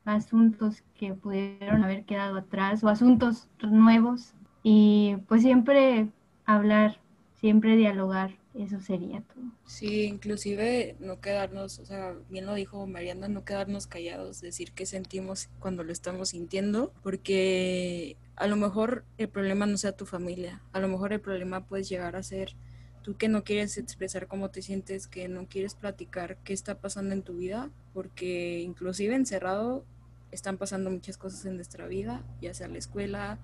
asuntos 0.04 0.82
que 0.94 1.14
pudieron 1.14 1.82
haber 1.82 2.04
quedado 2.04 2.38
atrás 2.38 2.84
o 2.84 2.88
asuntos 2.88 3.48
nuevos 3.62 4.34
y 4.68 5.14
pues 5.28 5.42
siempre 5.42 6.08
hablar, 6.44 6.98
siempre 7.38 7.76
dialogar, 7.76 8.34
eso 8.52 8.80
sería 8.80 9.20
todo. 9.20 9.44
Sí, 9.64 10.06
inclusive 10.06 10.96
no 10.98 11.20
quedarnos, 11.20 11.78
o 11.78 11.86
sea, 11.86 12.16
bien 12.28 12.46
lo 12.46 12.54
dijo 12.54 12.84
Mariana, 12.84 13.28
no 13.28 13.44
quedarnos 13.44 13.86
callados, 13.86 14.40
decir 14.40 14.72
qué 14.72 14.84
sentimos 14.84 15.50
cuando 15.60 15.84
lo 15.84 15.92
estamos 15.92 16.30
sintiendo, 16.30 16.92
porque 17.04 18.16
a 18.34 18.48
lo 18.48 18.56
mejor 18.56 19.04
el 19.18 19.28
problema 19.28 19.66
no 19.66 19.78
sea 19.78 19.92
tu 19.92 20.04
familia, 20.04 20.60
a 20.72 20.80
lo 20.80 20.88
mejor 20.88 21.12
el 21.12 21.20
problema 21.20 21.64
puede 21.64 21.84
llegar 21.84 22.16
a 22.16 22.24
ser 22.24 22.56
tú 23.02 23.16
que 23.16 23.28
no 23.28 23.44
quieres 23.44 23.78
expresar 23.78 24.26
cómo 24.26 24.50
te 24.50 24.62
sientes, 24.62 25.06
que 25.06 25.28
no 25.28 25.46
quieres 25.46 25.76
platicar 25.76 26.38
qué 26.38 26.52
está 26.52 26.80
pasando 26.80 27.14
en 27.14 27.22
tu 27.22 27.36
vida, 27.36 27.70
porque 27.94 28.58
inclusive 28.62 29.14
encerrado 29.14 29.84
están 30.32 30.56
pasando 30.58 30.90
muchas 30.90 31.18
cosas 31.18 31.44
en 31.46 31.54
nuestra 31.54 31.86
vida, 31.86 32.24
ya 32.40 32.52
sea 32.52 32.66
la 32.66 32.78
escuela, 32.78 33.38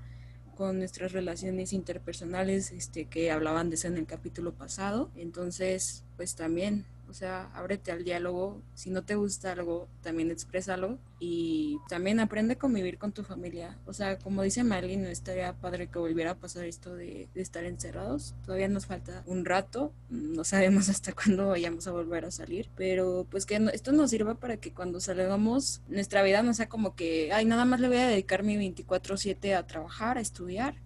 con 0.57 0.79
nuestras 0.79 1.13
relaciones 1.13 1.73
interpersonales, 1.73 2.73
este, 2.73 3.07
que 3.07 3.31
hablaban 3.31 3.71
de 3.71 3.77
eso 3.77 3.89
en 3.89 3.97
el 3.97 4.07
capítulo 4.07 4.53
pasado. 4.53 5.11
Entonces, 5.17 6.05
pues 6.17 6.35
también 6.35 6.85
o 7.13 7.15
sea, 7.15 7.51
ábrete 7.53 7.93
al 7.93 8.05
diálogo. 8.05 8.63
Si 8.75 8.89
no 8.89 9.05
te 9.05 9.17
gusta 9.17 9.53
algo, 9.53 9.87
también 10.01 10.31
exprésalo. 10.31 10.99
Y 11.21 11.79
también 11.91 12.21
aprende 12.21 12.55
a 12.55 12.59
convivir 12.59 12.97
con 12.97 13.13
tu 13.13 13.23
familia. 13.23 13.77
O 13.85 13.93
sea, 13.93 14.19
como 14.19 14.43
dice 14.43 14.65
Marlene, 14.65 15.03
no 15.03 15.09
estaría 15.11 15.53
padre 15.53 15.89
que 15.89 15.99
volviera 15.99 16.31
a 16.31 16.37
pasar 16.37 16.65
esto 16.65 16.95
de, 16.95 17.29
estar 17.35 17.65
encerrados. 17.65 18.35
Todavía 18.47 18.67
nos 18.69 18.87
falta 18.87 19.23
un 19.27 19.45
rato. 19.45 19.93
No 20.09 20.43
sabemos 20.43 20.89
hasta 20.89 21.13
cuándo 21.13 21.49
vayamos 21.49 21.87
a 21.87 21.93
volver 21.93 22.25
a 22.25 22.31
salir. 22.31 22.71
Pero 22.77 23.27
pues 23.31 23.45
que 23.45 23.61
esto 23.75 23.93
nos 23.93 24.09
sirva 24.09 24.37
para 24.37 24.57
que 24.57 24.73
cuando 24.73 24.99
salgamos, 24.99 25.83
nuestra 25.89 26.23
vida 26.23 26.43
no 26.43 26.55
sea 26.55 26.71
como 26.71 26.97
que, 26.97 27.31
ay, 27.31 27.45
nada 27.45 27.67
más 27.67 27.81
le 27.81 27.89
voy 27.89 27.99
a 27.99 28.09
dedicar 28.09 28.43
mi 28.43 28.57
24/7 28.57 29.55
a 29.55 29.67
trabajar, 29.67 30.17
a 30.17 30.23
estudiar 30.23 30.77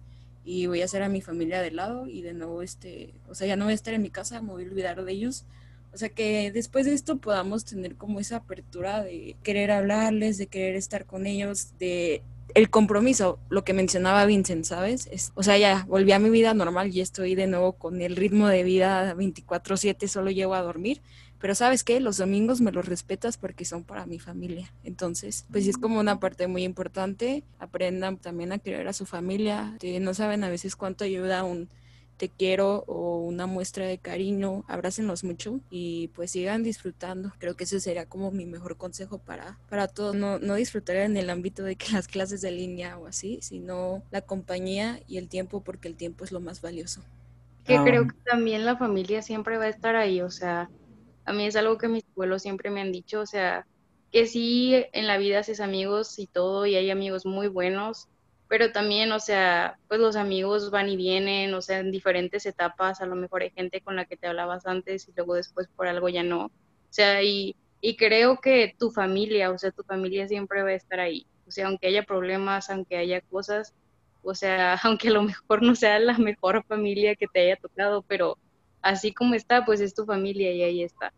y 0.43 0.67
voy 0.67 0.81
a 0.81 0.85
hacer 0.85 1.03
a 1.03 1.09
mi 1.09 1.21
familia 1.21 1.61
de 1.61 1.71
lado 1.71 2.05
y 2.07 2.21
de 2.21 2.33
nuevo 2.33 2.61
este, 2.61 3.13
o 3.29 3.35
sea, 3.35 3.47
ya 3.47 3.55
no 3.55 3.65
voy 3.65 3.73
a 3.73 3.75
estar 3.75 3.93
en 3.93 4.01
mi 4.01 4.09
casa, 4.09 4.41
me 4.41 4.51
voy 4.51 4.63
a 4.63 4.67
olvidar 4.67 5.03
de 5.03 5.11
ellos 5.11 5.45
o 5.97 5.99
sea, 5.99 6.09
que 6.09 6.51
después 6.51 6.85
de 6.85 6.93
esto 6.93 7.17
podamos 7.17 7.65
tener 7.65 7.95
como 7.95 8.19
esa 8.19 8.35
apertura 8.35 9.01
de 9.01 9.35
querer 9.41 9.71
hablarles, 9.71 10.37
de 10.37 10.45
querer 10.45 10.75
estar 10.75 11.07
con 11.07 11.25
ellos, 11.25 11.75
de 11.79 12.21
el 12.53 12.69
compromiso, 12.69 13.39
lo 13.49 13.63
que 13.63 13.73
mencionaba 13.73 14.27
Vincent, 14.27 14.63
¿sabes? 14.63 15.07
Es, 15.11 15.31
o 15.33 15.41
sea, 15.41 15.57
ya 15.57 15.85
volví 15.87 16.11
a 16.11 16.19
mi 16.19 16.29
vida 16.29 16.53
normal 16.53 16.95
y 16.95 17.01
estoy 17.01 17.33
de 17.33 17.47
nuevo 17.47 17.73
con 17.73 17.99
el 17.99 18.15
ritmo 18.15 18.47
de 18.47 18.63
vida 18.63 19.15
24/7, 19.15 20.07
solo 20.07 20.29
llego 20.29 20.53
a 20.53 20.61
dormir, 20.61 21.01
pero 21.39 21.55
¿sabes 21.55 21.83
qué? 21.83 21.99
Los 21.99 22.17
domingos 22.17 22.61
me 22.61 22.71
los 22.71 22.85
respetas 22.85 23.37
porque 23.37 23.65
son 23.65 23.83
para 23.83 24.05
mi 24.05 24.19
familia. 24.19 24.71
Entonces, 24.83 25.47
pues 25.51 25.65
es 25.65 25.79
como 25.79 25.99
una 25.99 26.19
parte 26.19 26.45
muy 26.45 26.63
importante. 26.63 27.43
Aprendan 27.57 28.17
también 28.17 28.51
a 28.51 28.59
querer 28.59 28.87
a 28.87 28.93
su 28.93 29.07
familia. 29.07 29.75
No 29.99 30.13
saben 30.13 30.43
a 30.43 30.49
veces 30.49 30.75
cuánto 30.75 31.05
ayuda 31.05 31.43
un 31.43 31.69
te 32.17 32.29
quiero 32.29 32.83
o 32.87 33.19
una 33.19 33.45
muestra 33.45 33.85
de 33.85 33.99
cariño, 33.99 34.65
abrácenlos 34.67 35.23
mucho 35.23 35.59
y 35.69 36.09
pues 36.09 36.31
sigan 36.31 36.63
disfrutando. 36.63 37.31
Creo 37.37 37.55
que 37.55 37.63
ese 37.63 37.79
sería 37.79 38.07
como 38.07 38.31
mi 38.31 38.45
mejor 38.45 38.75
consejo 38.77 39.19
para, 39.19 39.59
para 39.69 39.87
todos. 39.87 40.15
No, 40.15 40.39
no 40.39 40.55
disfrutar 40.55 40.97
en 40.97 41.15
el 41.15 41.29
ámbito 41.29 41.63
de 41.63 41.75
que 41.75 41.87
las 41.93 42.07
clases 42.07 42.41
de 42.41 42.51
línea 42.51 42.97
o 42.97 43.07
así, 43.07 43.39
sino 43.41 44.03
la 44.11 44.21
compañía 44.21 44.99
y 45.07 45.17
el 45.17 45.29
tiempo 45.29 45.61
porque 45.61 45.87
el 45.87 45.95
tiempo 45.95 46.25
es 46.25 46.31
lo 46.31 46.39
más 46.39 46.61
valioso. 46.61 47.01
Que 47.63 47.77
creo 47.83 48.03
ah. 48.03 48.07
que 48.07 48.29
también 48.29 48.65
la 48.65 48.77
familia 48.77 49.21
siempre 49.21 49.57
va 49.57 49.65
a 49.65 49.69
estar 49.69 49.95
ahí, 49.95 50.21
o 50.21 50.31
sea, 50.31 50.69
a 51.25 51.33
mí 51.33 51.45
es 51.45 51.55
algo 51.57 51.77
que 51.77 51.89
mis 51.89 52.05
abuelos 52.13 52.41
siempre 52.41 52.69
me 52.69 52.79
han 52.79 52.93
dicho, 52.93 53.19
o 53.19 53.25
sea, 53.25 53.67
que 54.11 54.25
sí 54.25 54.85
en 54.93 55.05
la 55.05 55.17
vida 55.17 55.39
haces 55.39 55.59
amigos 55.59 56.17
y 56.17 56.27
todo 56.27 56.65
y 56.65 56.75
hay 56.75 56.89
amigos 56.89 57.25
muy 57.25 57.49
buenos, 57.49 58.07
pero 58.47 58.71
también, 58.71 59.11
o 59.11 59.19
sea, 59.19 59.77
pues 59.87 59.99
los 59.99 60.15
amigos 60.15 60.71
van 60.71 60.89
y 60.89 60.95
vienen, 60.95 61.53
o 61.53 61.61
sea, 61.61 61.79
en 61.79 61.91
diferentes 61.91 62.45
etapas, 62.45 63.01
a 63.01 63.05
lo 63.05 63.15
mejor 63.15 63.41
hay 63.41 63.51
gente 63.51 63.81
con 63.81 63.95
la 63.95 64.05
que 64.05 64.17
te 64.17 64.27
hablabas 64.27 64.65
antes 64.65 65.07
y 65.07 65.13
luego 65.15 65.35
después 65.35 65.67
por 65.75 65.87
algo 65.87 66.07
ya 66.07 66.23
no. 66.23 66.45
O 66.45 66.51
sea, 66.89 67.21
y, 67.23 67.55
y 67.81 67.97
creo 67.97 68.39
que 68.39 68.73
tu 68.77 68.91
familia, 68.91 69.51
o 69.51 69.57
sea, 69.57 69.71
tu 69.71 69.83
familia 69.83 70.27
siempre 70.27 70.63
va 70.63 70.69
a 70.69 70.73
estar 70.73 70.99
ahí. 70.99 71.27
O 71.47 71.51
sea, 71.51 71.67
aunque 71.67 71.87
haya 71.87 72.03
problemas, 72.03 72.69
aunque 72.69 72.97
haya 72.97 73.21
cosas, 73.21 73.73
o 74.23 74.33
sea, 74.33 74.75
aunque 74.83 75.09
a 75.09 75.11
lo 75.11 75.23
mejor 75.23 75.61
no 75.61 75.75
sea 75.75 75.99
la 75.99 76.17
mejor 76.17 76.63
familia 76.65 77.15
que 77.15 77.27
te 77.27 77.41
haya 77.41 77.57
tocado, 77.57 78.01
pero 78.01 78.37
así 78.81 79.13
como 79.13 79.33
está, 79.33 79.65
pues 79.65 79.81
es 79.81 79.93
tu 79.93 80.05
familia 80.05 80.51
y 80.53 80.63
ahí 80.63 80.83
está. 80.83 81.13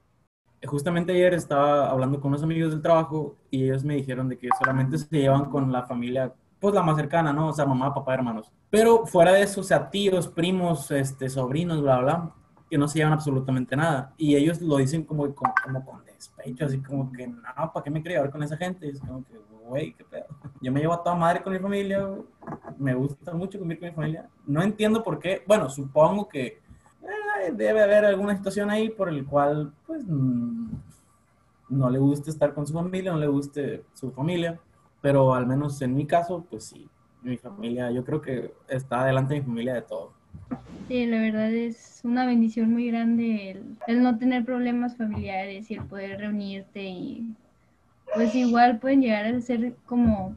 Justamente 0.66 1.14
ayer 1.14 1.34
estaba 1.36 1.90
hablando 1.90 2.20
con 2.20 2.30
unos 2.30 2.44
amigos 2.44 2.72
del 2.72 2.82
trabajo 2.82 3.38
y 3.50 3.64
ellos 3.64 3.84
me 3.86 3.96
dijeron 3.96 4.28
de 4.28 4.38
que 4.38 4.50
solamente 4.60 4.98
se 4.98 5.08
llevan 5.16 5.50
con 5.50 5.72
la 5.72 5.84
familia 5.84 6.34
pues 6.60 6.74
la 6.74 6.84
más 6.84 6.98
cercana, 6.98 7.32
¿no? 7.32 7.50
O 7.50 7.54
sea, 7.54 7.66
mamá, 7.66 7.94
papá, 7.94 8.14
hermanos. 8.14 8.52
Pero 8.70 9.06
fuera 9.06 9.32
de 9.32 9.44
eso, 9.44 9.62
o 9.62 9.64
sea, 9.64 9.90
tíos, 9.90 10.28
primos, 10.28 10.92
este, 10.92 11.30
sobrinos, 11.30 11.82
bla, 11.82 12.00
bla, 12.00 12.32
que 12.70 12.78
no 12.78 12.88
se 12.88 13.00
llevan 13.00 13.14
absolutamente 13.14 13.76
nada. 13.76 14.14
Y 14.18 14.36
ellos 14.36 14.62
lo 14.62 14.78
dicen 14.78 15.04
como, 15.04 15.34
como, 15.34 15.86
con 15.86 16.06
despecho, 16.06 16.66
así 16.66 16.80
como 16.80 17.12
que, 17.12 17.28
no, 17.28 17.42
¿para 17.74 17.84
qué 17.84 17.90
me 17.90 18.04
quería 18.04 18.22
ver 18.22 18.32
con 18.32 18.44
esa 18.44 18.58
gente? 18.58 18.90
es 18.90 19.00
como 19.00 19.26
que, 19.26 19.40
güey, 19.68 19.94
qué 19.94 20.04
pedo. 20.04 20.26
Yo 20.62 20.72
me 20.72 20.82
llevo 20.82 20.94
a 20.94 21.04
toda 21.04 21.16
madre 21.16 21.42
con 21.42 21.54
mi 21.54 21.60
familia, 21.60 22.08
me 22.78 22.94
gusta 22.94 23.34
mucho 23.34 23.58
convivir 23.58 23.80
con 23.80 23.90
mi 23.90 23.96
familia. 23.96 24.30
No 24.46 24.62
entiendo 24.62 25.04
por 25.04 25.20
qué, 25.20 25.44
bueno, 25.48 25.70
supongo 25.70 26.28
que 26.28 26.60
eh, 27.02 27.52
debe 27.54 27.82
haber 27.82 28.06
alguna 28.06 28.36
situación 28.36 28.70
ahí 28.70 28.90
por 28.90 29.08
el 29.08 29.26
cual, 29.26 29.72
pues, 29.88 30.04
mm, 30.06 30.72
no 31.70 31.90
le 31.90 32.00
guste 32.00 32.30
estar 32.30 32.54
con 32.54 32.68
su 32.68 32.74
familia, 32.74 33.14
no 33.14 33.20
le 33.20 33.28
guste 33.28 33.86
su 33.94 34.12
familia 34.12 34.60
pero 35.02 35.34
al 35.34 35.48
menos 35.48 35.82
en 35.82 35.96
mi 35.96 36.06
caso, 36.06 36.46
pues 36.50 36.66
sí, 36.66 36.90
mi 37.22 37.38
familia, 37.38 37.92
yo 37.92 38.04
creo 38.04 38.22
que 38.22 38.54
está 38.68 39.02
adelante 39.02 39.36
mi 39.36 39.42
familia 39.42 39.74
de 39.76 39.82
todo. 39.82 40.14
Sí, 40.88 41.06
la 41.06 41.20
verdad 41.20 41.52
es 41.52 42.02
una 42.04 42.26
bendición 42.26 42.72
muy 42.72 42.88
grande 42.88 43.62
el, 43.88 44.02
no 44.02 44.18
tener 44.18 44.46
problemas 44.46 44.98
familiares 44.98 45.70
y 45.70 45.76
el 45.76 45.84
poder 45.84 46.20
reunirte 46.20 46.84
y 46.84 47.36
pues 48.16 48.34
igual 48.34 48.80
pueden 48.80 49.02
llegar 49.02 49.26
a 49.26 49.42
ser 49.42 49.76
como 49.86 50.36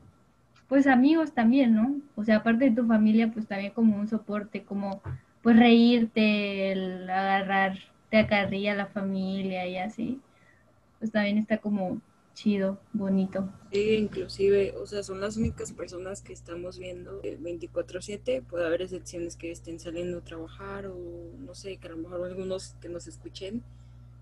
pues 0.69 0.87
amigos 0.87 1.33
también, 1.33 1.75
¿no? 1.75 1.97
O 2.17 2.25
sea, 2.25 2.37
aparte 2.37 2.67
de 2.67 2.77
tu 2.77 2.87
familia, 2.87 3.31
pues 3.31 3.47
también 3.47 3.73
como 3.73 3.97
un 3.97 4.09
soporte, 4.09 4.63
como 4.63 5.03
pues 5.43 5.57
reírte, 5.59 6.73
el 6.73 7.11
agarrar 7.11 7.79
te 8.11 8.19
acarría 8.19 8.75
la 8.75 8.87
familia 8.87 9.67
y 9.67 9.77
así. 9.77 10.21
Pues 10.99 11.11
también 11.11 11.39
está 11.39 11.59
como 11.59 12.01
chido, 12.35 12.79
bonito. 12.93 13.49
Sí, 13.73 13.95
inclusive, 13.95 14.75
o 14.77 14.87
sea, 14.87 15.03
son 15.03 15.21
las 15.21 15.37
únicas 15.37 15.73
personas 15.73 16.23
que 16.23 16.33
estamos 16.33 16.79
viendo 16.79 17.21
24/7. 17.23 18.43
Puede 18.43 18.67
haber 18.67 18.83
excepciones 18.83 19.37
que 19.37 19.51
estén 19.51 19.81
saliendo 19.81 20.19
a 20.19 20.25
trabajar 20.25 20.87
o 20.87 20.97
no 21.39 21.55
sé, 21.55 21.77
que 21.77 21.89
a 21.89 21.91
lo 21.93 21.99
mejor 21.99 22.25
algunos 22.25 22.75
que 22.81 22.89
nos 22.89 23.07
escuchen 23.07 23.63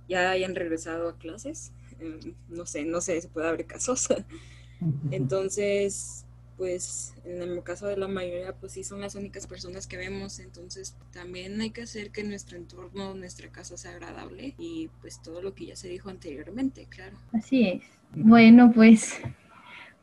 ya 0.09 0.31
hayan 0.31 0.55
regresado 0.55 1.09
a 1.09 1.19
clases. 1.19 1.73
Em, 2.01 2.35
no 2.49 2.67
sé, 2.67 2.85
no 2.85 3.01
sé, 3.01 3.21
se 3.21 3.29
puede 3.29 3.49
haber 3.49 3.67
casos. 3.67 4.09
Entonces, 5.11 6.25
pues 6.61 7.15
en 7.25 7.41
el 7.41 7.63
caso 7.63 7.87
de 7.87 7.97
la 7.97 8.07
mayoría, 8.07 8.53
pues 8.53 8.73
sí 8.73 8.85
son 8.85 9.01
las 9.01 9.15
únicas 9.15 9.47
personas 9.47 9.87
que 9.87 9.97
vemos, 9.97 10.41
entonces 10.41 10.95
también 11.11 11.59
hay 11.59 11.71
que 11.71 11.81
hacer 11.81 12.11
que 12.11 12.23
nuestro 12.23 12.59
entorno, 12.59 13.15
nuestra 13.15 13.49
casa 13.49 13.79
sea 13.79 13.93
agradable 13.93 14.55
y 14.59 14.91
pues 15.01 15.23
todo 15.23 15.41
lo 15.41 15.55
que 15.55 15.65
ya 15.65 15.77
se 15.77 15.89
dijo 15.89 16.11
anteriormente, 16.11 16.85
claro. 16.85 17.17
Así 17.33 17.67
es. 17.67 17.83
Bueno, 18.15 18.73
pues 18.75 19.23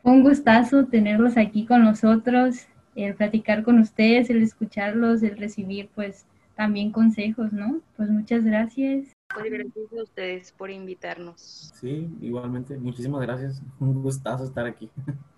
un 0.02 0.24
gustazo 0.24 0.86
tenerlos 0.86 1.36
aquí 1.36 1.64
con 1.64 1.84
nosotros, 1.84 2.66
el 2.96 3.14
platicar 3.14 3.62
con 3.62 3.78
ustedes, 3.78 4.28
el 4.28 4.42
escucharlos, 4.42 5.22
el 5.22 5.38
recibir 5.38 5.88
pues 5.94 6.26
también 6.56 6.90
consejos, 6.90 7.52
¿no? 7.52 7.82
Pues 7.96 8.10
muchas 8.10 8.42
gracias. 8.42 9.06
Pues 9.32 9.48
gracias 9.48 9.92
a 9.96 10.02
ustedes 10.02 10.50
por 10.50 10.72
invitarnos. 10.72 11.70
Sí, 11.76 12.10
igualmente, 12.20 12.76
muchísimas 12.78 13.20
gracias. 13.20 13.62
Un 13.78 14.02
gustazo 14.02 14.42
estar 14.42 14.66
aquí. 14.66 14.90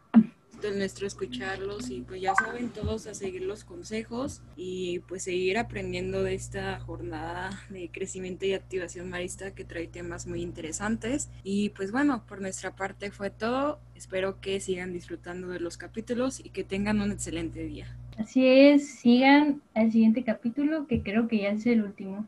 del 0.61 0.79
nuestro 0.79 1.07
escucharlos 1.07 1.91
y 1.91 2.03
pues 2.03 2.21
ya 2.21 2.35
saben 2.35 2.71
todos 2.71 3.07
a 3.07 3.15
seguir 3.15 3.43
los 3.43 3.65
consejos 3.65 4.43
y 4.57 5.01
pues 5.01 5.25
seguir 5.25 5.59
aprendiendo 5.59 6.23
de 6.23 6.35
esta 6.35 6.79
jornada 6.81 7.51
de 7.71 7.89
crecimiento 7.91 8.47
y 8.47 8.53
activación 8.53 9.09
marista 9.09 9.53
que 9.53 9.65
trae 9.65 9.87
temas 9.87 10.27
muy 10.27 10.43
interesantes. 10.43 11.31
Y 11.45 11.71
pues 11.71 11.93
bueno 11.93 12.25
por 12.29 12.41
nuestra 12.41 12.77
parte 12.77 13.11
fue 13.11 13.31
todo. 13.31 13.81
Espero 13.95 14.41
que 14.41 14.61
sigan 14.61 14.93
disfrutando 14.93 15.49
de 15.49 15.61
los 15.61 15.77
capítulos 15.77 16.41
y 16.41 16.51
que 16.51 16.65
tengan 16.65 17.01
un 17.01 17.13
excelente 17.13 17.63
día. 17.65 17.97
Así 18.19 18.47
es 18.47 18.89
sigan 19.01 19.63
al 19.75 19.91
siguiente 19.93 20.25
capítulo 20.25 20.87
que 20.87 21.03
creo 21.03 21.29
que 21.29 21.39
ya 21.43 21.51
es 21.51 21.67
el 21.67 21.83
último. 21.83 22.27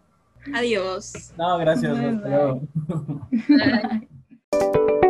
Adiós. 0.52 1.32
No 1.36 1.58
gracias 1.58 1.96